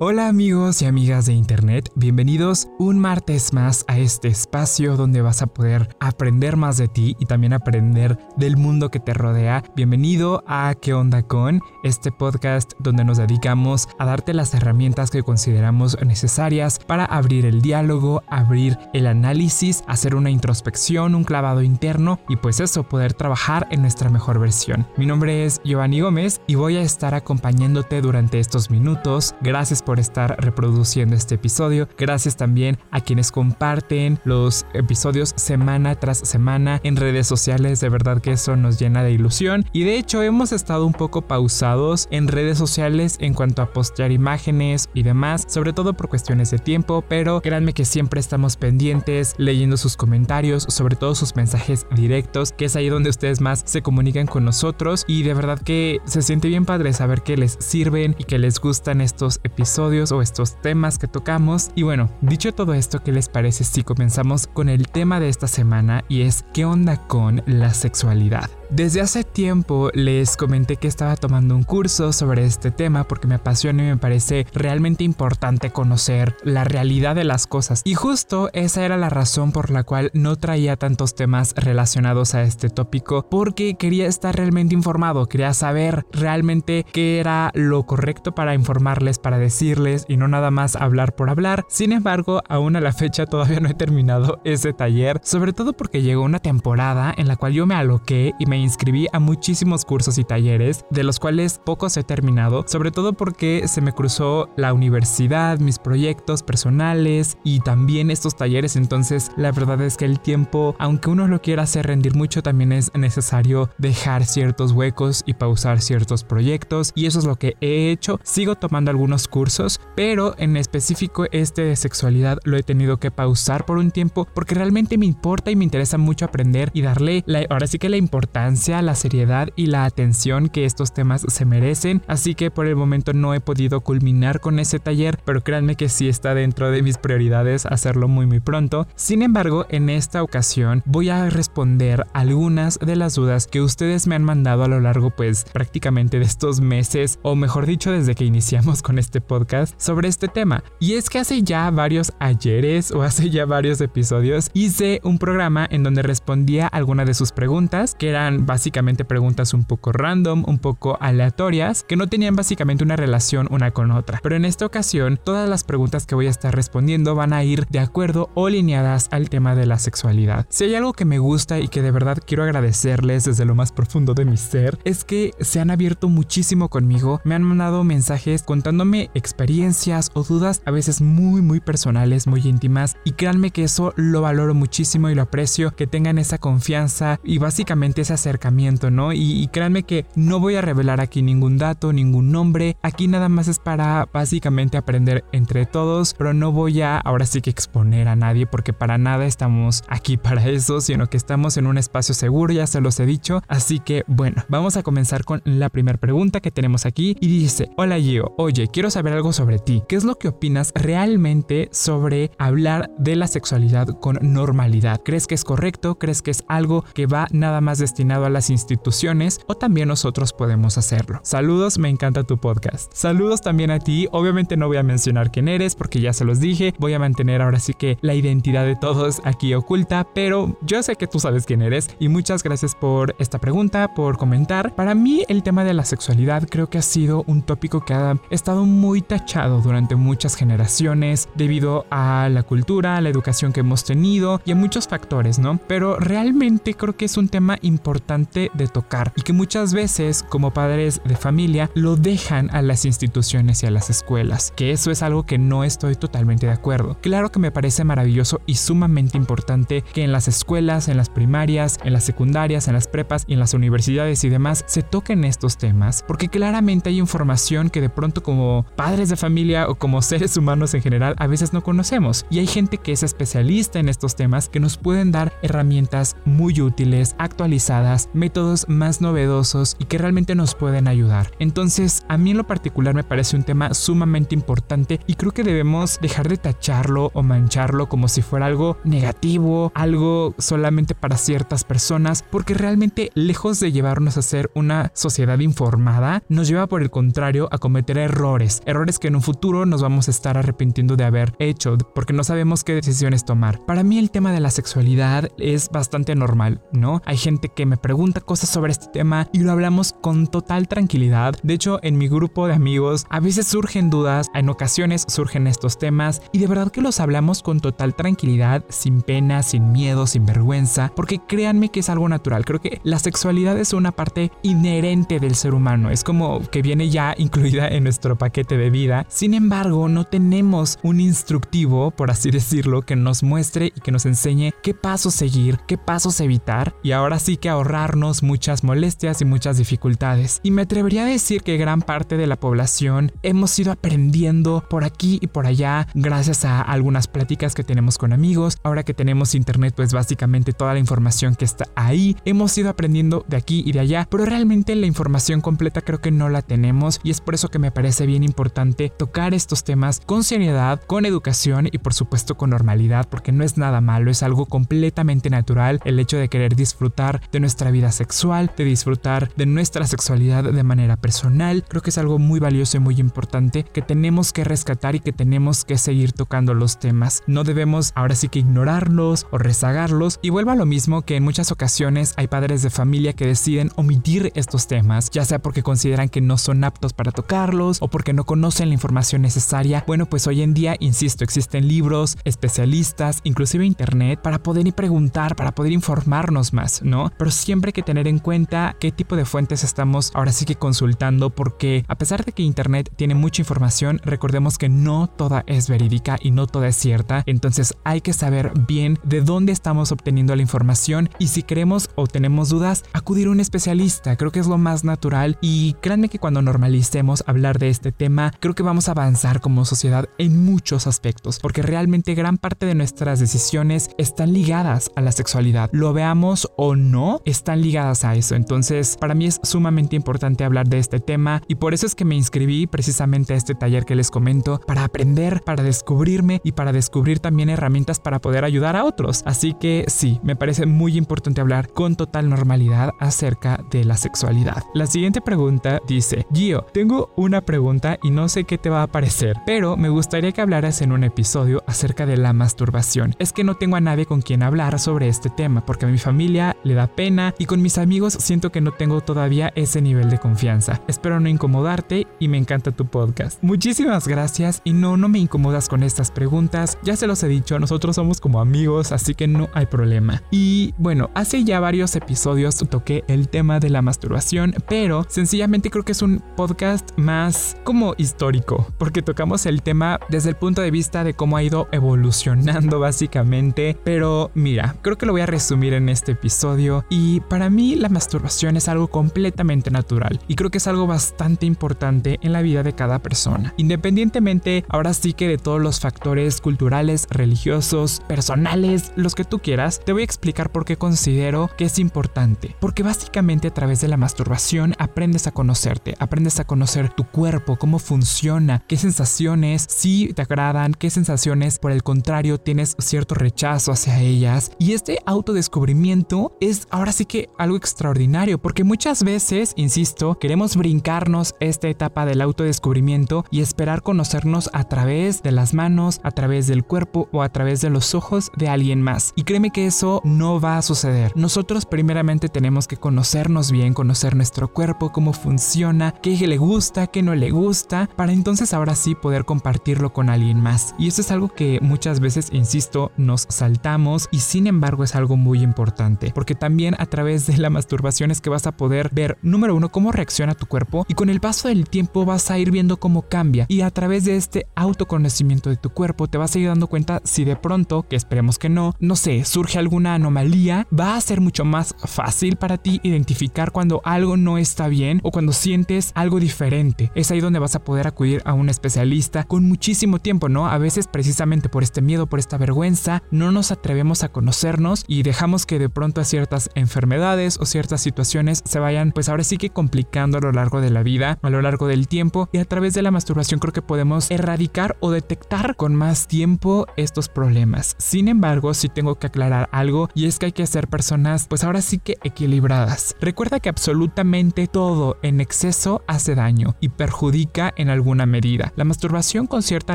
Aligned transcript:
Hola 0.00 0.26
amigos 0.26 0.82
y 0.82 0.86
amigas 0.86 1.26
de 1.26 1.34
Internet, 1.34 1.88
bienvenidos 1.94 2.66
un 2.80 2.98
martes 2.98 3.52
más 3.52 3.84
a 3.86 3.96
este 3.96 4.26
espacio 4.26 4.96
donde 4.96 5.22
vas 5.22 5.40
a 5.40 5.46
poder 5.46 5.94
aprender 6.00 6.56
más 6.56 6.78
de 6.78 6.88
ti 6.88 7.14
y 7.20 7.26
también 7.26 7.52
aprender 7.52 8.18
del 8.36 8.56
mundo 8.56 8.90
que 8.90 8.98
te 8.98 9.14
rodea. 9.14 9.62
Bienvenido 9.76 10.42
a 10.48 10.74
¿Qué 10.74 10.94
onda 10.94 11.22
con? 11.22 11.60
Este 11.84 12.10
podcast 12.10 12.72
donde 12.80 13.04
nos 13.04 13.18
dedicamos 13.18 13.88
a 14.00 14.04
darte 14.04 14.34
las 14.34 14.52
herramientas 14.54 15.12
que 15.12 15.22
consideramos 15.22 15.96
necesarias 16.04 16.80
para 16.80 17.04
abrir 17.04 17.46
el 17.46 17.62
diálogo, 17.62 18.24
abrir 18.26 18.76
el 18.94 19.06
análisis, 19.06 19.84
hacer 19.86 20.16
una 20.16 20.30
introspección, 20.30 21.14
un 21.14 21.22
clavado 21.22 21.62
interno 21.62 22.18
y 22.28 22.34
pues 22.34 22.58
eso, 22.58 22.82
poder 22.82 23.14
trabajar 23.14 23.68
en 23.70 23.82
nuestra 23.82 24.10
mejor 24.10 24.40
versión. 24.40 24.88
Mi 24.96 25.06
nombre 25.06 25.44
es 25.44 25.60
Giovanni 25.62 26.00
Gómez 26.00 26.40
y 26.48 26.56
voy 26.56 26.78
a 26.78 26.82
estar 26.82 27.14
acompañándote 27.14 28.00
durante 28.00 28.40
estos 28.40 28.72
minutos. 28.72 29.36
Gracias 29.40 29.84
por 29.84 29.93
estar 30.00 30.36
reproduciendo 30.38 31.16
este 31.16 31.36
episodio. 31.36 31.88
Gracias 31.98 32.36
también 32.36 32.78
a 32.90 33.00
quienes 33.00 33.30
comparten 33.30 34.18
los 34.24 34.66
episodios 34.74 35.34
semana 35.36 35.94
tras 35.94 36.18
semana 36.18 36.80
en 36.84 36.96
redes 36.96 37.26
sociales. 37.26 37.80
De 37.80 37.88
verdad 37.88 38.20
que 38.20 38.32
eso 38.32 38.56
nos 38.56 38.78
llena 38.78 39.02
de 39.02 39.12
ilusión. 39.12 39.64
Y 39.72 39.84
de 39.84 39.98
hecho 39.98 40.22
hemos 40.22 40.52
estado 40.52 40.86
un 40.86 40.92
poco 40.92 41.22
pausados 41.22 42.08
en 42.10 42.28
redes 42.28 42.58
sociales 42.58 43.16
en 43.20 43.34
cuanto 43.34 43.62
a 43.62 43.72
postear 43.72 44.12
imágenes 44.12 44.88
y 44.94 45.02
demás, 45.02 45.44
sobre 45.48 45.72
todo 45.72 45.94
por 45.94 46.08
cuestiones 46.08 46.50
de 46.50 46.58
tiempo, 46.58 47.04
pero 47.08 47.40
créanme 47.40 47.72
que 47.72 47.84
siempre 47.84 48.20
estamos 48.20 48.56
pendientes, 48.56 49.34
leyendo 49.38 49.76
sus 49.76 49.96
comentarios, 49.96 50.64
sobre 50.68 50.96
todo 50.96 51.14
sus 51.14 51.36
mensajes 51.36 51.86
directos, 51.94 52.52
que 52.52 52.66
es 52.66 52.76
ahí 52.76 52.88
donde 52.88 53.10
ustedes 53.10 53.40
más 53.40 53.62
se 53.66 53.82
comunican 53.82 54.26
con 54.26 54.44
nosotros 54.44 55.04
y 55.06 55.22
de 55.22 55.34
verdad 55.34 55.60
que 55.60 56.00
se 56.04 56.22
siente 56.22 56.48
bien 56.48 56.64
padre 56.64 56.92
saber 56.92 57.22
que 57.22 57.36
les 57.36 57.56
sirven 57.60 58.14
y 58.18 58.24
que 58.24 58.38
les 58.38 58.60
gustan 58.60 59.00
estos 59.00 59.40
episodios 59.42 59.73
o 59.78 60.22
estos 60.22 60.60
temas 60.60 60.98
que 60.98 61.08
tocamos. 61.08 61.70
Y 61.74 61.82
bueno, 61.82 62.10
dicho 62.20 62.52
todo 62.52 62.74
esto, 62.74 63.02
¿qué 63.02 63.12
les 63.12 63.28
parece 63.28 63.64
si 63.64 63.82
comenzamos 63.82 64.46
con 64.46 64.68
el 64.68 64.88
tema 64.88 65.20
de 65.20 65.28
esta 65.28 65.48
semana 65.48 66.04
y 66.08 66.22
es 66.22 66.44
qué 66.52 66.64
onda 66.64 67.06
con 67.06 67.42
la 67.46 67.74
sexualidad? 67.74 68.50
Desde 68.74 69.00
hace 69.00 69.22
tiempo 69.22 69.92
les 69.94 70.36
comenté 70.36 70.78
que 70.78 70.88
estaba 70.88 71.14
tomando 71.14 71.54
un 71.54 71.62
curso 71.62 72.12
sobre 72.12 72.44
este 72.44 72.72
tema 72.72 73.04
porque 73.04 73.28
me 73.28 73.36
apasiona 73.36 73.84
y 73.84 73.86
me 73.86 73.96
parece 73.96 74.48
realmente 74.52 75.04
importante 75.04 75.70
conocer 75.70 76.36
la 76.42 76.64
realidad 76.64 77.14
de 77.14 77.22
las 77.22 77.46
cosas. 77.46 77.82
Y 77.84 77.94
justo 77.94 78.50
esa 78.52 78.84
era 78.84 78.96
la 78.96 79.10
razón 79.10 79.52
por 79.52 79.70
la 79.70 79.84
cual 79.84 80.10
no 80.12 80.34
traía 80.34 80.76
tantos 80.76 81.14
temas 81.14 81.54
relacionados 81.56 82.34
a 82.34 82.42
este 82.42 82.68
tópico 82.68 83.28
porque 83.30 83.76
quería 83.76 84.08
estar 84.08 84.34
realmente 84.34 84.74
informado, 84.74 85.26
quería 85.26 85.54
saber 85.54 86.04
realmente 86.10 86.84
qué 86.92 87.20
era 87.20 87.52
lo 87.54 87.86
correcto 87.86 88.34
para 88.34 88.56
informarles, 88.56 89.20
para 89.20 89.38
decirles 89.38 90.04
y 90.08 90.16
no 90.16 90.26
nada 90.26 90.50
más 90.50 90.74
hablar 90.74 91.14
por 91.14 91.30
hablar. 91.30 91.64
Sin 91.68 91.92
embargo, 91.92 92.42
aún 92.48 92.74
a 92.74 92.80
la 92.80 92.92
fecha 92.92 93.26
todavía 93.26 93.60
no 93.60 93.68
he 93.68 93.74
terminado 93.74 94.40
ese 94.42 94.72
taller, 94.72 95.20
sobre 95.22 95.52
todo 95.52 95.74
porque 95.74 96.02
llegó 96.02 96.24
una 96.24 96.40
temporada 96.40 97.14
en 97.16 97.28
la 97.28 97.36
cual 97.36 97.52
yo 97.52 97.66
me 97.66 97.76
aloqué 97.76 98.32
y 98.40 98.46
me 98.46 98.63
inscribí 98.64 99.06
a 99.12 99.20
muchísimos 99.20 99.84
cursos 99.84 100.18
y 100.18 100.24
talleres, 100.24 100.84
de 100.90 101.04
los 101.04 101.20
cuales 101.20 101.60
pocos 101.64 101.96
he 101.96 102.02
terminado, 102.02 102.64
sobre 102.66 102.90
todo 102.90 103.12
porque 103.12 103.68
se 103.68 103.80
me 103.80 103.92
cruzó 103.92 104.48
la 104.56 104.72
universidad, 104.72 105.58
mis 105.58 105.78
proyectos 105.78 106.42
personales 106.42 107.38
y 107.44 107.60
también 107.60 108.10
estos 108.10 108.36
talleres, 108.36 108.76
entonces 108.76 109.30
la 109.36 109.52
verdad 109.52 109.80
es 109.82 109.96
que 109.96 110.04
el 110.04 110.20
tiempo, 110.20 110.74
aunque 110.78 111.10
uno 111.10 111.28
lo 111.28 111.40
quiera 111.40 111.62
hacer 111.62 111.86
rendir 111.86 112.14
mucho, 112.14 112.42
también 112.42 112.72
es 112.72 112.90
necesario 112.94 113.70
dejar 113.78 114.24
ciertos 114.24 114.72
huecos 114.72 115.22
y 115.26 115.34
pausar 115.34 115.80
ciertos 115.80 116.24
proyectos 116.24 116.92
y 116.94 117.06
eso 117.06 117.18
es 117.18 117.24
lo 117.24 117.36
que 117.36 117.56
he 117.60 117.90
hecho. 117.90 118.18
Sigo 118.22 118.54
tomando 118.56 118.90
algunos 118.90 119.28
cursos, 119.28 119.80
pero 119.96 120.34
en 120.38 120.56
específico 120.56 121.26
este 121.32 121.62
de 121.62 121.76
sexualidad 121.76 122.38
lo 122.44 122.56
he 122.56 122.62
tenido 122.62 122.98
que 122.98 123.10
pausar 123.10 123.64
por 123.66 123.78
un 123.78 123.90
tiempo 123.90 124.26
porque 124.34 124.54
realmente 124.54 124.98
me 124.98 125.06
importa 125.06 125.50
y 125.50 125.56
me 125.56 125.64
interesa 125.64 125.98
mucho 125.98 126.24
aprender 126.24 126.70
y 126.72 126.82
darle 126.82 127.22
la, 127.26 127.44
ahora 127.50 127.66
sí 127.66 127.78
que 127.78 127.88
la 127.88 127.96
importancia 127.96 128.43
la 128.50 128.94
seriedad 128.94 129.48
y 129.56 129.66
la 129.66 129.84
atención 129.84 130.48
que 130.48 130.64
estos 130.64 130.92
temas 130.92 131.24
se 131.28 131.44
merecen, 131.44 132.02
así 132.06 132.34
que 132.34 132.50
por 132.50 132.66
el 132.66 132.76
momento 132.76 133.12
no 133.12 133.32
he 133.32 133.40
podido 133.40 133.80
culminar 133.80 134.40
con 134.40 134.58
ese 134.58 134.78
taller, 134.78 135.18
pero 135.24 135.42
créanme 135.42 135.76
que 135.76 135.88
sí 135.88 136.08
está 136.08 136.34
dentro 136.34 136.70
de 136.70 136.82
mis 136.82 136.98
prioridades 136.98 137.66
hacerlo 137.66 138.06
muy 138.06 138.26
muy 138.26 138.40
pronto. 138.40 138.86
Sin 138.96 139.22
embargo, 139.22 139.66
en 139.70 139.88
esta 139.88 140.22
ocasión 140.22 140.82
voy 140.84 141.08
a 141.08 141.30
responder 141.30 142.06
algunas 142.12 142.78
de 142.78 142.96
las 142.96 143.14
dudas 143.14 143.46
que 143.46 143.62
ustedes 143.62 144.06
me 144.06 144.14
han 144.14 144.24
mandado 144.24 144.64
a 144.64 144.68
lo 144.68 144.80
largo 144.80 145.10
pues 145.10 145.44
prácticamente 145.52 146.18
de 146.18 146.24
estos 146.24 146.60
meses, 146.60 147.18
o 147.22 147.36
mejor 147.36 147.66
dicho 147.66 147.92
desde 147.92 148.14
que 148.14 148.24
iniciamos 148.24 148.82
con 148.82 148.98
este 148.98 149.20
podcast 149.20 149.74
sobre 149.80 150.08
este 150.08 150.28
tema. 150.28 150.62
Y 150.80 150.94
es 150.94 151.08
que 151.08 151.18
hace 151.18 151.42
ya 151.42 151.70
varios 151.70 152.12
ayeres 152.18 152.90
o 152.90 153.02
hace 153.02 153.30
ya 153.30 153.46
varios 153.46 153.80
episodios 153.80 154.50
hice 154.52 155.00
un 155.02 155.18
programa 155.18 155.66
en 155.70 155.82
donde 155.82 156.02
respondía 156.02 156.66
algunas 156.66 157.06
de 157.06 157.14
sus 157.14 157.32
preguntas 157.32 157.94
que 157.94 158.08
eran 158.08 158.33
básicamente 158.40 159.04
preguntas 159.04 159.54
un 159.54 159.64
poco 159.64 159.92
random, 159.92 160.44
un 160.46 160.58
poco 160.58 160.98
aleatorias, 161.00 161.84
que 161.84 161.96
no 161.96 162.08
tenían 162.08 162.36
básicamente 162.36 162.84
una 162.84 162.96
relación 162.96 163.48
una 163.50 163.70
con 163.70 163.90
otra. 163.90 164.20
Pero 164.22 164.36
en 164.36 164.44
esta 164.44 164.66
ocasión, 164.66 165.18
todas 165.22 165.48
las 165.48 165.64
preguntas 165.64 166.06
que 166.06 166.14
voy 166.14 166.26
a 166.26 166.30
estar 166.30 166.54
respondiendo 166.54 167.14
van 167.14 167.32
a 167.32 167.44
ir 167.44 167.66
de 167.68 167.78
acuerdo 167.78 168.30
o 168.34 168.48
lineadas 168.48 169.08
al 169.10 169.30
tema 169.30 169.54
de 169.54 169.66
la 169.66 169.78
sexualidad. 169.78 170.46
Si 170.48 170.64
hay 170.64 170.74
algo 170.74 170.92
que 170.92 171.04
me 171.04 171.18
gusta 171.18 171.58
y 171.60 171.68
que 171.68 171.82
de 171.82 171.90
verdad 171.90 172.18
quiero 172.24 172.42
agradecerles 172.42 173.24
desde 173.24 173.44
lo 173.44 173.54
más 173.54 173.72
profundo 173.72 174.14
de 174.14 174.24
mi 174.24 174.36
ser, 174.36 174.78
es 174.84 175.04
que 175.04 175.32
se 175.40 175.60
han 175.60 175.70
abierto 175.70 176.08
muchísimo 176.08 176.68
conmigo, 176.68 177.20
me 177.24 177.34
han 177.34 177.42
mandado 177.42 177.84
mensajes 177.84 178.42
contándome 178.42 179.10
experiencias 179.14 180.10
o 180.14 180.22
dudas 180.22 180.62
a 180.64 180.70
veces 180.70 181.00
muy 181.00 181.42
muy 181.42 181.60
personales, 181.60 182.26
muy 182.26 182.40
íntimas 182.46 182.96
y 183.04 183.12
créanme 183.12 183.50
que 183.50 183.64
eso 183.64 183.92
lo 183.96 184.22
valoro 184.22 184.54
muchísimo 184.54 185.10
y 185.10 185.14
lo 185.14 185.22
aprecio, 185.22 185.74
que 185.74 185.86
tengan 185.86 186.18
esa 186.18 186.38
confianza 186.38 187.20
y 187.22 187.38
básicamente 187.38 188.02
esa 188.02 188.16
acercamiento, 188.24 188.90
¿no? 188.90 189.12
Y, 189.12 189.48
créanme 189.52 189.82
que 189.82 190.06
no 190.16 190.40
voy 190.40 190.56
a 190.56 190.62
revelar 190.62 191.00
aquí 191.00 191.22
ningún 191.22 191.58
dato, 191.58 191.92
ningún 191.92 192.32
nombre. 192.32 192.76
Aquí 192.82 193.06
nada 193.06 193.28
más 193.28 193.46
es 193.46 193.58
para 193.58 194.08
básicamente 194.12 194.78
aprender 194.78 195.24
entre 195.32 195.66
todos, 195.66 196.14
pero 196.14 196.32
no 196.32 196.50
voy 196.50 196.80
a 196.80 196.96
ahora 196.96 197.26
sí 197.26 197.40
que 197.40 197.50
exponer 197.50 198.08
a 198.08 198.16
nadie 198.16 198.46
porque 198.46 198.72
para 198.72 198.98
nada 198.98 199.26
estamos 199.26 199.84
aquí 199.88 200.16
para 200.24 200.46
eso, 200.48 200.80
sino 200.80 201.08
que 201.08 201.16
estamos 201.16 201.56
en 201.56 201.66
un 201.66 201.78
espacio 201.78 202.14
seguro, 202.14 202.52
ya 202.52 202.66
se 202.66 202.80
los 202.80 202.98
he 202.98 203.06
dicho. 203.06 203.42
Así 203.48 203.78
que 203.80 204.04
bueno, 204.06 204.42
vamos 204.48 204.76
a 204.76 204.82
comenzar 204.82 205.24
con 205.24 205.42
la 205.44 205.68
primera 205.68 205.98
pregunta 205.98 206.40
que 206.40 206.50
tenemos 206.50 206.86
aquí 206.86 207.16
y 207.20 207.28
dice, 207.28 207.70
hola 207.76 207.98
Gio, 207.98 208.34
oye, 208.38 208.68
quiero 208.68 208.90
saber 208.90 209.12
algo 209.12 209.32
sobre 209.32 209.58
ti. 209.58 209.82
¿Qué 209.88 209.96
es 209.96 210.04
lo 210.04 210.16
que 210.16 210.28
opinas 210.28 210.72
realmente 210.74 211.68
sobre 211.72 212.30
hablar 212.38 212.90
de 212.98 213.16
la 213.16 213.26
sexualidad 213.26 213.88
con 214.00 214.18
normalidad? 214.22 215.00
¿Crees 215.04 215.26
que 215.26 215.34
es 215.34 215.44
correcto? 215.44 215.98
¿Crees 215.98 216.22
que 216.22 216.30
es 216.30 216.44
algo 216.48 216.84
que 216.94 217.06
va 217.06 217.28
nada 217.30 217.60
más 217.60 217.78
destinado 217.78 218.13
a 218.22 218.30
las 218.30 218.50
instituciones 218.50 219.40
o 219.46 219.54
también 219.54 219.88
nosotros 219.88 220.32
podemos 220.32 220.78
hacerlo. 220.78 221.20
Saludos, 221.22 221.78
me 221.78 221.88
encanta 221.88 222.24
tu 222.24 222.38
podcast. 222.38 222.92
Saludos 222.94 223.40
también 223.40 223.70
a 223.70 223.78
ti, 223.78 224.08
obviamente 224.12 224.56
no 224.56 224.68
voy 224.68 224.76
a 224.76 224.82
mencionar 224.82 225.30
quién 225.30 225.48
eres 225.48 225.74
porque 225.74 226.00
ya 226.00 226.12
se 226.12 226.24
los 226.24 226.40
dije, 226.40 226.74
voy 226.78 226.94
a 226.94 226.98
mantener 226.98 227.42
ahora 227.42 227.58
sí 227.58 227.74
que 227.74 227.98
la 228.00 228.14
identidad 228.14 228.64
de 228.64 228.76
todos 228.76 229.20
aquí 229.24 229.54
oculta, 229.54 230.06
pero 230.14 230.58
yo 230.62 230.82
sé 230.82 230.96
que 230.96 231.06
tú 231.06 231.18
sabes 231.18 231.46
quién 231.46 231.62
eres 231.62 231.88
y 231.98 232.08
muchas 232.08 232.42
gracias 232.42 232.74
por 232.74 233.16
esta 233.18 233.38
pregunta, 233.38 233.94
por 233.94 234.18
comentar. 234.18 234.74
Para 234.74 234.94
mí 234.94 235.24
el 235.28 235.42
tema 235.42 235.64
de 235.64 235.74
la 235.74 235.84
sexualidad 235.84 236.46
creo 236.48 236.68
que 236.68 236.78
ha 236.78 236.82
sido 236.82 237.24
un 237.26 237.42
tópico 237.42 237.84
que 237.84 237.94
ha 237.94 238.16
estado 238.30 238.64
muy 238.64 239.00
tachado 239.00 239.60
durante 239.60 239.96
muchas 239.96 240.36
generaciones 240.36 241.28
debido 241.34 241.86
a 241.90 242.28
la 242.30 242.42
cultura, 242.42 242.96
a 242.96 243.00
la 243.00 243.08
educación 243.08 243.52
que 243.52 243.60
hemos 243.60 243.84
tenido 243.84 244.40
y 244.44 244.52
a 244.52 244.56
muchos 244.56 244.88
factores, 244.88 245.38
¿no? 245.38 245.58
Pero 245.66 245.96
realmente 245.96 246.74
creo 246.74 246.96
que 246.96 247.06
es 247.06 247.16
un 247.16 247.28
tema 247.28 247.58
importante 247.62 248.03
de 248.06 248.68
tocar 248.68 249.12
y 249.16 249.22
que 249.22 249.32
muchas 249.32 249.72
veces 249.72 250.22
como 250.28 250.52
padres 250.52 251.00
de 251.04 251.16
familia 251.16 251.70
lo 251.74 251.96
dejan 251.96 252.50
a 252.54 252.60
las 252.60 252.84
instituciones 252.84 253.62
y 253.62 253.66
a 253.66 253.70
las 253.70 253.88
escuelas, 253.88 254.52
que 254.54 254.72
eso 254.72 254.90
es 254.90 255.02
algo 255.02 255.24
que 255.24 255.38
no 255.38 255.64
estoy 255.64 255.96
totalmente 255.96 256.46
de 256.46 256.52
acuerdo. 256.52 256.98
Claro 257.00 257.32
que 257.32 257.38
me 257.38 257.50
parece 257.50 257.82
maravilloso 257.82 258.42
y 258.46 258.56
sumamente 258.56 259.16
importante 259.16 259.82
que 259.92 260.04
en 260.04 260.12
las 260.12 260.28
escuelas, 260.28 260.88
en 260.88 260.96
las 260.98 261.08
primarias, 261.08 261.78
en 261.82 261.92
las 261.92 262.04
secundarias, 262.04 262.68
en 262.68 262.74
las 262.74 262.88
prepas 262.88 263.24
y 263.26 263.32
en 263.32 263.40
las 263.40 263.54
universidades 263.54 264.22
y 264.24 264.28
demás 264.28 264.64
se 264.66 264.82
toquen 264.82 265.24
estos 265.24 265.56
temas, 265.56 266.04
porque 266.06 266.28
claramente 266.28 266.90
hay 266.90 266.98
información 266.98 267.70
que 267.70 267.80
de 267.80 267.88
pronto 267.88 268.22
como 268.22 268.66
padres 268.76 269.08
de 269.08 269.16
familia 269.16 269.68
o 269.68 269.76
como 269.76 270.02
seres 270.02 270.36
humanos 270.36 270.74
en 270.74 270.82
general 270.82 271.14
a 271.18 271.26
veces 271.26 271.52
no 271.52 271.62
conocemos 271.62 272.26
y 272.28 272.38
hay 272.38 272.46
gente 272.46 272.78
que 272.78 272.92
es 272.92 273.02
especialista 273.02 273.78
en 273.78 273.88
estos 273.88 274.14
temas 274.14 274.48
que 274.48 274.60
nos 274.60 274.76
pueden 274.76 275.10
dar 275.10 275.32
herramientas 275.42 276.16
muy 276.24 276.60
útiles, 276.60 277.14
actualizadas, 277.18 277.93
nuevas, 277.94 278.08
métodos 278.12 278.68
más 278.68 279.00
novedosos 279.00 279.76
y 279.78 279.84
que 279.84 279.98
realmente 279.98 280.34
nos 280.34 280.54
pueden 280.54 280.88
ayudar. 280.88 281.30
Entonces, 281.38 282.04
a 282.08 282.16
mí 282.16 282.30
en 282.32 282.38
lo 282.38 282.46
particular 282.46 282.94
me 282.94 283.04
parece 283.04 283.36
un 283.36 283.44
tema 283.44 283.74
sumamente 283.74 284.34
importante 284.34 285.00
y 285.06 285.14
creo 285.14 285.32
que 285.32 285.44
debemos 285.44 285.98
dejar 286.00 286.28
de 286.28 286.36
tacharlo 286.36 287.10
o 287.14 287.22
mancharlo 287.22 287.88
como 287.88 288.08
si 288.08 288.22
fuera 288.22 288.46
algo 288.46 288.78
negativo, 288.84 289.72
algo 289.74 290.34
solamente 290.38 290.94
para 290.94 291.16
ciertas 291.16 291.64
personas, 291.64 292.24
porque 292.30 292.54
realmente 292.54 293.10
lejos 293.14 293.60
de 293.60 293.72
llevarnos 293.72 294.16
a 294.16 294.22
ser 294.22 294.50
una 294.54 294.90
sociedad 294.94 295.38
informada, 295.38 296.22
nos 296.28 296.48
lleva 296.48 296.66
por 296.66 296.82
el 296.82 296.90
contrario 296.90 297.48
a 297.50 297.58
cometer 297.58 297.98
errores, 297.98 298.62
errores 298.66 298.98
que 298.98 299.08
en 299.08 299.16
un 299.16 299.22
futuro 299.22 299.66
nos 299.66 299.82
vamos 299.82 300.08
a 300.08 300.10
estar 300.10 300.36
arrepintiendo 300.36 300.96
de 300.96 301.04
haber 301.04 301.34
hecho, 301.38 301.76
porque 301.94 302.12
no 302.12 302.24
sabemos 302.24 302.64
qué 302.64 302.74
decisiones 302.74 303.24
tomar. 303.24 303.64
Para 303.66 303.82
mí 303.82 303.98
el 303.98 304.10
tema 304.10 304.32
de 304.32 304.40
la 304.40 304.50
sexualidad 304.50 305.28
es 305.38 305.68
bastante 305.70 306.14
normal, 306.14 306.62
¿no? 306.72 307.02
Hay 307.04 307.16
gente 307.16 307.48
que 307.48 307.66
me 307.66 307.76
pregunta 307.84 308.22
cosas 308.22 308.48
sobre 308.48 308.72
este 308.72 308.86
tema 308.86 309.28
y 309.30 309.40
lo 309.40 309.52
hablamos 309.52 309.92
con 309.92 310.26
total 310.26 310.68
tranquilidad. 310.68 311.34
De 311.42 311.52
hecho, 311.52 311.80
en 311.82 311.98
mi 311.98 312.08
grupo 312.08 312.46
de 312.46 312.54
amigos 312.54 313.04
a 313.10 313.20
veces 313.20 313.46
surgen 313.46 313.90
dudas, 313.90 314.28
en 314.32 314.48
ocasiones 314.48 315.04
surgen 315.06 315.46
estos 315.46 315.78
temas 315.78 316.22
y 316.32 316.38
de 316.38 316.46
verdad 316.46 316.72
que 316.72 316.80
los 316.80 316.98
hablamos 316.98 317.42
con 317.42 317.60
total 317.60 317.94
tranquilidad, 317.94 318.64
sin 318.70 319.02
pena, 319.02 319.42
sin 319.42 319.70
miedo, 319.70 320.06
sin 320.06 320.24
vergüenza, 320.24 320.92
porque 320.96 321.20
créanme 321.28 321.68
que 321.68 321.80
es 321.80 321.90
algo 321.90 322.08
natural. 322.08 322.46
Creo 322.46 322.58
que 322.58 322.80
la 322.84 322.98
sexualidad 322.98 323.58
es 323.58 323.74
una 323.74 323.92
parte 323.92 324.32
inherente 324.40 325.20
del 325.20 325.34
ser 325.34 325.52
humano, 325.52 325.90
es 325.90 326.04
como 326.04 326.40
que 326.50 326.62
viene 326.62 326.88
ya 326.88 327.14
incluida 327.18 327.68
en 327.68 327.84
nuestro 327.84 328.16
paquete 328.16 328.56
de 328.56 328.70
vida. 328.70 329.04
Sin 329.10 329.34
embargo, 329.34 329.90
no 329.90 330.04
tenemos 330.04 330.78
un 330.82 331.00
instructivo, 331.00 331.90
por 331.90 332.10
así 332.10 332.30
decirlo, 332.30 332.80
que 332.80 332.96
nos 332.96 333.22
muestre 333.22 333.74
y 333.76 333.80
que 333.80 333.92
nos 333.92 334.06
enseñe 334.06 334.52
qué 334.62 334.72
pasos 334.72 335.12
seguir, 335.12 335.58
qué 335.66 335.76
pasos 335.76 336.18
evitar 336.20 336.74
y 336.82 336.92
ahora 336.92 337.18
sí 337.18 337.36
que 337.36 337.50
ahorrarnos 337.74 338.22
muchas 338.22 338.62
molestias 338.62 339.20
y 339.20 339.24
muchas 339.24 339.58
dificultades. 339.58 340.40
Y 340.42 340.50
me 340.50 340.62
atrevería 340.62 341.02
a 341.02 341.06
decir 341.06 341.42
que 341.42 341.56
gran 341.56 341.82
parte 341.82 342.16
de 342.16 342.26
la 342.26 342.36
población 342.36 343.12
hemos 343.22 343.58
ido 343.58 343.72
aprendiendo 343.72 344.64
por 344.70 344.84
aquí 344.84 345.18
y 345.20 345.26
por 345.26 345.46
allá 345.46 345.88
gracias 345.94 346.44
a 346.44 346.60
algunas 346.60 347.08
pláticas 347.08 347.54
que 347.54 347.64
tenemos 347.64 347.98
con 347.98 348.12
amigos. 348.12 348.58
Ahora 348.62 348.84
que 348.84 348.94
tenemos 348.94 349.34
internet, 349.34 349.74
pues 349.76 349.92
básicamente 349.92 350.52
toda 350.52 350.74
la 350.74 350.78
información 350.78 351.34
que 351.34 351.44
está 351.44 351.66
ahí, 351.74 352.16
hemos 352.24 352.56
ido 352.56 352.70
aprendiendo 352.70 353.24
de 353.28 353.36
aquí 353.36 353.64
y 353.66 353.72
de 353.72 353.80
allá, 353.80 354.06
pero 354.08 354.24
realmente 354.24 354.74
la 354.76 354.86
información 354.86 355.40
completa 355.40 355.80
creo 355.80 356.00
que 356.00 356.12
no 356.12 356.28
la 356.28 356.42
tenemos 356.42 357.00
y 357.02 357.10
es 357.10 357.20
por 357.20 357.34
eso 357.34 357.48
que 357.48 357.58
me 357.58 357.72
parece 357.72 358.06
bien 358.06 358.22
importante 358.22 358.92
tocar 358.96 359.34
estos 359.34 359.64
temas 359.64 360.00
con 360.04 360.22
seriedad, 360.22 360.80
con 360.86 361.06
educación 361.06 361.68
y 361.70 361.78
por 361.78 361.94
supuesto 361.94 362.36
con 362.36 362.50
normalidad, 362.50 363.08
porque 363.08 363.32
no 363.32 363.42
es 363.42 363.58
nada 363.58 363.80
malo, 363.80 364.10
es 364.10 364.22
algo 364.22 364.46
completamente 364.46 365.28
natural 365.28 365.80
el 365.84 365.98
hecho 365.98 366.18
de 366.18 366.28
querer 366.28 366.54
disfrutar 366.54 367.20
de 367.32 367.40
nuestra 367.40 367.53
vida 367.70 367.92
sexual, 367.92 368.50
de 368.56 368.64
disfrutar 368.64 369.30
de 369.36 369.46
nuestra 369.46 369.86
sexualidad 369.86 370.44
de 370.44 370.62
manera 370.64 370.96
personal. 370.96 371.64
Creo 371.68 371.82
que 371.82 371.90
es 371.90 371.98
algo 371.98 372.18
muy 372.18 372.40
valioso 372.40 372.76
y 372.76 372.80
muy 372.80 372.98
importante 372.98 373.64
que 373.64 373.82
tenemos 373.82 374.32
que 374.32 374.42
rescatar 374.42 374.96
y 374.96 375.00
que 375.00 375.12
tenemos 375.12 375.64
que 375.64 375.78
seguir 375.78 376.12
tocando 376.12 376.54
los 376.54 376.78
temas. 376.78 377.22
No 377.26 377.44
debemos 377.44 377.92
ahora 377.94 378.16
sí 378.16 378.28
que 378.28 378.40
ignorarlos 378.40 379.26
o 379.30 379.38
rezagarlos 379.38 380.18
y 380.22 380.30
vuelva 380.30 380.52
a 380.52 380.56
lo 380.56 380.66
mismo 380.66 381.02
que 381.02 381.16
en 381.16 381.22
muchas 381.22 381.52
ocasiones 381.52 382.14
hay 382.16 382.26
padres 382.26 382.62
de 382.62 382.70
familia 382.70 383.12
que 383.12 383.26
deciden 383.26 383.70
omitir 383.76 384.32
estos 384.34 384.66
temas, 384.66 385.10
ya 385.10 385.24
sea 385.24 385.38
porque 385.38 385.62
consideran 385.62 386.08
que 386.08 386.20
no 386.20 386.36
son 386.36 386.64
aptos 386.64 386.92
para 386.92 387.12
tocarlos 387.12 387.78
o 387.80 387.88
porque 387.88 388.12
no 388.12 388.24
conocen 388.24 388.68
la 388.68 388.74
información 388.74 389.22
necesaria. 389.22 389.84
Bueno, 389.86 390.06
pues 390.06 390.26
hoy 390.26 390.42
en 390.42 390.54
día, 390.54 390.74
insisto, 390.80 391.22
existen 391.22 391.68
libros, 391.68 392.18
especialistas, 392.24 393.20
inclusive 393.22 393.64
internet 393.64 394.20
para 394.20 394.42
poder 394.42 394.64
preguntar, 394.72 395.36
para 395.36 395.54
poder 395.54 395.72
informarnos 395.72 396.52
más, 396.52 396.82
¿no? 396.82 397.12
Pero 397.18 397.30
siempre 397.44 397.68
hay 397.68 397.72
que 397.74 397.82
tener 397.82 398.08
en 398.08 398.20
cuenta 398.20 398.74
qué 398.80 398.90
tipo 398.90 399.16
de 399.16 399.26
fuentes 399.26 399.64
estamos 399.64 400.10
ahora 400.14 400.32
sí 400.32 400.46
que 400.46 400.54
consultando 400.54 401.28
porque 401.28 401.84
a 401.88 401.96
pesar 401.96 402.24
de 402.24 402.32
que 402.32 402.42
internet 402.42 402.90
tiene 402.96 403.14
mucha 403.14 403.42
información, 403.42 404.00
recordemos 404.02 404.56
que 404.56 404.70
no 404.70 405.08
toda 405.08 405.44
es 405.46 405.68
verídica 405.68 406.16
y 406.22 406.30
no 406.30 406.46
toda 406.46 406.68
es 406.68 406.76
cierta, 406.76 407.22
entonces 407.26 407.74
hay 407.84 408.00
que 408.00 408.14
saber 408.14 408.52
bien 408.66 408.98
de 409.02 409.20
dónde 409.20 409.52
estamos 409.52 409.92
obteniendo 409.92 410.34
la 410.34 410.40
información 410.40 411.10
y 411.18 411.28
si 411.28 411.42
queremos 411.42 411.90
o 411.96 412.06
tenemos 412.06 412.48
dudas, 412.48 412.82
acudir 412.94 413.26
a 413.26 413.30
un 413.32 413.40
especialista, 413.40 414.16
creo 414.16 414.32
que 414.32 414.40
es 414.40 414.46
lo 414.46 414.56
más 414.56 414.82
natural 414.82 415.36
y 415.42 415.74
créanme 415.82 416.08
que 416.08 416.18
cuando 416.18 416.40
normalicemos 416.40 417.24
hablar 417.26 417.58
de 417.58 417.68
este 417.68 417.92
tema, 417.92 418.32
creo 418.40 418.54
que 418.54 418.62
vamos 418.62 418.88
a 418.88 418.92
avanzar 418.92 419.42
como 419.42 419.66
sociedad 419.66 420.08
en 420.16 420.46
muchos 420.46 420.86
aspectos, 420.86 421.40
porque 421.40 421.60
realmente 421.60 422.14
gran 422.14 422.38
parte 422.38 422.64
de 422.64 422.74
nuestras 422.74 423.20
decisiones 423.20 423.90
están 423.98 424.32
ligadas 424.32 424.90
a 424.96 425.02
la 425.02 425.12
sexualidad, 425.12 425.68
lo 425.72 425.92
veamos 425.92 426.50
o 426.56 426.74
no, 426.74 427.20
están 427.34 427.60
ligadas 427.60 428.04
a 428.04 428.14
eso, 428.14 428.34
entonces 428.34 428.96
para 428.98 429.14
mí 429.14 429.26
es 429.26 429.40
sumamente 429.42 429.96
importante 429.96 430.44
hablar 430.44 430.68
de 430.68 430.78
este 430.78 431.00
tema 431.00 431.42
y 431.48 431.56
por 431.56 431.74
eso 431.74 431.86
es 431.86 431.94
que 431.94 432.04
me 432.04 432.14
inscribí 432.14 432.66
precisamente 432.66 433.34
a 433.34 433.36
este 433.36 433.54
taller 433.54 433.84
que 433.84 433.94
les 433.94 434.10
comento 434.10 434.60
para 434.66 434.84
aprender, 434.84 435.42
para 435.44 435.62
descubrirme 435.62 436.40
y 436.44 436.52
para 436.52 436.72
descubrir 436.72 437.18
también 437.18 437.50
herramientas 437.50 438.00
para 438.00 438.20
poder 438.20 438.44
ayudar 438.44 438.76
a 438.76 438.84
otros. 438.84 439.22
Así 439.26 439.54
que 439.54 439.84
sí, 439.88 440.20
me 440.22 440.36
parece 440.36 440.66
muy 440.66 440.96
importante 440.96 441.40
hablar 441.40 441.68
con 441.68 441.96
total 441.96 442.28
normalidad 442.28 442.92
acerca 443.00 443.60
de 443.70 443.84
la 443.84 443.96
sexualidad. 443.96 444.62
La 444.74 444.86
siguiente 444.86 445.20
pregunta 445.20 445.80
dice, 445.88 446.26
Gio, 446.32 446.66
tengo 446.72 447.12
una 447.16 447.40
pregunta 447.40 447.98
y 448.02 448.10
no 448.10 448.28
sé 448.28 448.44
qué 448.44 448.58
te 448.58 448.70
va 448.70 448.82
a 448.82 448.86
parecer, 448.86 449.36
pero 449.46 449.76
me 449.76 449.88
gustaría 449.88 450.32
que 450.32 450.40
hablaras 450.40 450.82
en 450.82 450.92
un 450.92 451.04
episodio 451.04 451.62
acerca 451.66 452.06
de 452.06 452.16
la 452.16 452.32
masturbación. 452.32 453.14
Es 453.18 453.32
que 453.32 453.44
no 453.44 453.56
tengo 453.56 453.76
a 453.76 453.80
nadie 453.80 454.06
con 454.06 454.22
quien 454.22 454.42
hablar 454.42 454.78
sobre 454.78 455.08
este 455.08 455.30
tema 455.30 455.64
porque 455.64 455.86
a 455.86 455.88
mi 455.88 455.98
familia 455.98 456.56
le 456.62 456.74
da 456.74 456.86
pena 456.86 457.23
y 457.38 457.46
con 457.46 457.62
mis 457.62 457.78
amigos 457.78 458.16
siento 458.20 458.50
que 458.50 458.60
no 458.60 458.72
tengo 458.72 459.00
todavía 459.00 459.52
ese 459.54 459.80
nivel 459.80 460.10
de 460.10 460.18
confianza. 460.18 460.82
Espero 460.88 461.20
no 461.20 461.28
incomodarte 461.28 462.06
y 462.18 462.28
me 462.28 462.36
encanta 462.36 462.72
tu 462.72 462.86
podcast. 462.86 463.42
Muchísimas 463.42 464.06
gracias 464.08 464.60
y 464.64 464.72
no, 464.72 464.96
no 464.96 465.08
me 465.08 465.18
incomodas 465.18 465.68
con 465.68 465.82
estas 465.82 466.10
preguntas. 466.10 466.78
Ya 466.82 466.96
se 466.96 467.06
los 467.06 467.22
he 467.22 467.28
dicho, 467.28 467.58
nosotros 467.58 467.96
somos 467.96 468.20
como 468.20 468.40
amigos, 468.40 468.92
así 468.92 469.14
que 469.14 469.28
no 469.28 469.48
hay 469.54 469.66
problema. 469.66 470.22
Y 470.30 470.74
bueno, 470.76 471.10
hace 471.14 471.44
ya 471.44 471.60
varios 471.60 471.94
episodios 471.96 472.56
toqué 472.68 473.04
el 473.08 473.28
tema 473.28 473.60
de 473.60 473.70
la 473.70 473.82
masturbación, 473.82 474.54
pero 474.68 475.06
sencillamente 475.08 475.70
creo 475.70 475.84
que 475.84 475.92
es 475.92 476.02
un 476.02 476.22
podcast 476.36 476.90
más 476.96 477.56
como 477.64 477.94
histórico, 477.98 478.66
porque 478.78 479.02
tocamos 479.02 479.46
el 479.46 479.62
tema 479.62 480.00
desde 480.08 480.30
el 480.30 480.36
punto 480.36 480.62
de 480.62 480.70
vista 480.70 481.04
de 481.04 481.14
cómo 481.14 481.36
ha 481.36 481.42
ido 481.42 481.68
evolucionando 481.72 482.80
básicamente. 482.80 483.76
Pero 483.84 484.30
mira, 484.34 484.76
creo 484.82 484.98
que 484.98 485.06
lo 485.06 485.12
voy 485.12 485.22
a 485.22 485.26
resumir 485.26 485.74
en 485.74 485.88
este 485.88 486.12
episodio 486.12 486.84
y 486.90 487.13
para 487.20 487.50
mí 487.50 487.74
la 487.74 487.88
masturbación 487.88 488.56
es 488.56 488.68
algo 488.68 488.88
completamente 488.88 489.70
natural 489.70 490.20
y 490.28 490.34
creo 490.34 490.50
que 490.50 490.58
es 490.58 490.66
algo 490.66 490.86
bastante 490.86 491.46
importante 491.46 492.18
en 492.22 492.32
la 492.32 492.42
vida 492.42 492.62
de 492.62 492.74
cada 492.74 493.00
persona. 493.00 493.54
Independientemente, 493.56 494.64
ahora 494.68 494.94
sí 494.94 495.12
que 495.12 495.28
de 495.28 495.38
todos 495.38 495.60
los 495.60 495.80
factores 495.80 496.40
culturales, 496.40 497.06
religiosos, 497.10 498.02
personales, 498.08 498.92
los 498.96 499.14
que 499.14 499.24
tú 499.24 499.38
quieras, 499.38 499.80
te 499.84 499.92
voy 499.92 500.02
a 500.02 500.04
explicar 500.04 500.50
por 500.50 500.64
qué 500.64 500.76
considero 500.76 501.50
que 501.56 501.64
es 501.64 501.78
importante. 501.78 502.56
Porque 502.60 502.82
básicamente 502.82 503.48
a 503.48 503.54
través 503.54 503.80
de 503.80 503.88
la 503.88 503.96
masturbación 503.96 504.74
aprendes 504.78 505.26
a 505.26 505.32
conocerte, 505.32 505.94
aprendes 505.98 506.40
a 506.40 506.44
conocer 506.44 506.88
tu 506.90 507.04
cuerpo, 507.04 507.56
cómo 507.56 507.78
funciona, 507.78 508.62
qué 508.66 508.76
sensaciones 508.76 509.66
sí 509.68 510.12
te 510.14 510.22
agradan, 510.22 510.74
qué 510.74 510.90
sensaciones 510.90 511.58
por 511.58 511.72
el 511.72 511.82
contrario 511.82 512.38
tienes 512.38 512.76
cierto 512.78 513.14
rechazo 513.14 513.72
hacia 513.72 514.00
ellas. 514.00 514.52
Y 514.58 514.72
este 514.72 514.98
autodescubrimiento 515.06 516.36
es 516.40 516.66
ahora 516.70 516.92
que 517.06 517.28
algo 517.38 517.56
extraordinario, 517.56 518.38
porque 518.38 518.64
muchas 518.64 519.04
veces, 519.04 519.52
insisto, 519.56 520.18
queremos 520.18 520.56
brincarnos 520.56 521.34
esta 521.40 521.68
etapa 521.68 522.06
del 522.06 522.20
autodescubrimiento 522.20 523.24
y 523.30 523.40
esperar 523.40 523.82
conocernos 523.82 524.50
a 524.52 524.64
través 524.64 525.22
de 525.22 525.32
las 525.32 525.54
manos, 525.54 526.00
a 526.02 526.10
través 526.10 526.46
del 526.46 526.64
cuerpo 526.64 527.08
o 527.12 527.22
a 527.22 527.28
través 527.28 527.60
de 527.60 527.70
los 527.70 527.94
ojos 527.94 528.32
de 528.36 528.48
alguien 528.48 528.82
más. 528.82 529.12
Y 529.14 529.24
créeme 529.24 529.50
que 529.50 529.66
eso 529.66 530.00
no 530.04 530.40
va 530.40 530.58
a 530.58 530.62
suceder. 530.62 531.12
Nosotros 531.14 531.66
primeramente 531.66 532.28
tenemos 532.28 532.66
que 532.66 532.76
conocernos 532.76 533.52
bien, 533.52 533.74
conocer 533.74 534.16
nuestro 534.16 534.48
cuerpo, 534.48 534.90
cómo 534.90 535.12
funciona, 535.12 535.92
qué 535.92 536.14
le 536.26 536.36
gusta, 536.36 536.86
qué 536.86 537.02
no 537.02 537.14
le 537.14 537.30
gusta, 537.30 537.88
para 537.96 538.12
entonces 538.12 538.54
ahora 538.54 538.74
sí 538.74 538.94
poder 538.94 539.24
compartirlo 539.24 539.92
con 539.92 540.08
alguien 540.08 540.40
más. 540.40 540.74
Y 540.78 540.88
eso 540.88 541.00
es 541.00 541.10
algo 541.10 541.28
que 541.28 541.58
muchas 541.60 542.00
veces, 542.00 542.28
insisto, 542.32 542.92
nos 542.96 543.26
saltamos 543.28 544.08
y 544.10 544.20
sin 544.20 544.46
embargo 544.46 544.84
es 544.84 544.94
algo 544.94 545.16
muy 545.16 545.42
importante, 545.42 546.12
porque 546.14 546.34
también 546.34 546.74
a 546.78 546.86
través 546.94 547.26
de 547.26 547.38
la 547.38 547.50
masturbación 547.50 548.12
es 548.12 548.20
que 548.20 548.30
vas 548.30 548.46
a 548.46 548.56
poder 548.56 548.88
ver, 548.92 549.18
número 549.20 549.56
uno, 549.56 549.72
cómo 549.72 549.90
reacciona 549.90 550.36
tu 550.36 550.46
cuerpo 550.46 550.86
y 550.88 550.94
con 550.94 551.10
el 551.10 551.18
paso 551.18 551.48
del 551.48 551.68
tiempo 551.68 552.04
vas 552.04 552.30
a 552.30 552.38
ir 552.38 552.52
viendo 552.52 552.76
cómo 552.76 553.02
cambia 553.02 553.46
y 553.48 553.62
a 553.62 553.70
través 553.72 554.04
de 554.04 554.14
este 554.14 554.46
autoconocimiento 554.54 555.50
de 555.50 555.56
tu 555.56 555.70
cuerpo 555.70 556.06
te 556.06 556.18
vas 556.18 556.36
a 556.36 556.38
ir 556.38 556.46
dando 556.46 556.68
cuenta 556.68 557.02
si 557.02 557.24
de 557.24 557.34
pronto, 557.34 557.82
que 557.82 557.96
esperemos 557.96 558.38
que 558.38 558.48
no, 558.48 558.76
no 558.78 558.94
sé, 558.94 559.24
surge 559.24 559.58
alguna 559.58 559.96
anomalía, 559.96 560.68
va 560.72 560.94
a 560.94 561.00
ser 561.00 561.20
mucho 561.20 561.44
más 561.44 561.74
fácil 561.84 562.36
para 562.36 562.58
ti 562.58 562.78
identificar 562.84 563.50
cuando 563.50 563.80
algo 563.84 564.16
no 564.16 564.38
está 564.38 564.68
bien 564.68 565.00
o 565.02 565.10
cuando 565.10 565.32
sientes 565.32 565.90
algo 565.96 566.20
diferente. 566.20 566.92
Es 566.94 567.10
ahí 567.10 567.18
donde 567.18 567.40
vas 567.40 567.56
a 567.56 567.64
poder 567.64 567.88
acudir 567.88 568.22
a 568.24 568.34
un 568.34 568.48
especialista 568.48 569.24
con 569.24 569.48
muchísimo 569.48 569.98
tiempo, 569.98 570.28
¿no? 570.28 570.46
A 570.46 570.58
veces 570.58 570.86
precisamente 570.86 571.48
por 571.48 571.64
este 571.64 571.82
miedo, 571.82 572.06
por 572.06 572.20
esta 572.20 572.38
vergüenza, 572.38 573.02
no 573.10 573.32
nos 573.32 573.50
atrevemos 573.50 574.04
a 574.04 574.10
conocernos 574.10 574.84
y 574.86 575.02
dejamos 575.02 575.44
que 575.44 575.58
de 575.58 575.68
pronto 575.68 576.00
a 576.00 576.04
ciertas 576.04 576.50
enfermedades 576.54 576.83
enfermedades 576.84 577.38
o 577.40 577.46
ciertas 577.46 577.80
situaciones 577.80 578.42
se 578.44 578.58
vayan 578.58 578.92
pues 578.92 579.08
ahora 579.08 579.24
sí 579.24 579.38
que 579.38 579.48
complicando 579.48 580.18
a 580.18 580.20
lo 580.20 580.32
largo 580.32 580.60
de 580.60 580.68
la 580.68 580.82
vida, 580.82 581.18
a 581.22 581.30
lo 581.30 581.40
largo 581.40 581.66
del 581.66 581.88
tiempo 581.88 582.28
y 582.30 582.38
a 582.38 582.44
través 582.44 582.74
de 582.74 582.82
la 582.82 582.90
masturbación 582.90 583.40
creo 583.40 583.54
que 583.54 583.62
podemos 583.62 584.10
erradicar 584.10 584.76
o 584.80 584.90
detectar 584.90 585.56
con 585.56 585.74
más 585.74 586.06
tiempo 586.08 586.66
estos 586.76 587.08
problemas. 587.08 587.74
Sin 587.78 588.08
embargo, 588.08 588.52
sí 588.52 588.68
tengo 588.68 588.96
que 588.96 589.06
aclarar 589.06 589.48
algo 589.50 589.88
y 589.94 590.04
es 590.04 590.18
que 590.18 590.26
hay 590.26 590.32
que 590.32 590.46
ser 590.46 590.68
personas 590.68 591.26
pues 591.26 591.42
ahora 591.42 591.62
sí 591.62 591.78
que 591.78 591.96
equilibradas. 592.04 592.96
Recuerda 593.00 593.40
que 593.40 593.48
absolutamente 593.48 594.46
todo 594.46 594.98
en 595.02 595.22
exceso 595.22 595.82
hace 595.86 596.14
daño 596.14 596.54
y 596.60 596.68
perjudica 596.68 597.54
en 597.56 597.70
alguna 597.70 598.04
medida. 598.04 598.52
La 598.56 598.64
masturbación 598.64 599.26
con 599.26 599.42
cierta 599.42 599.74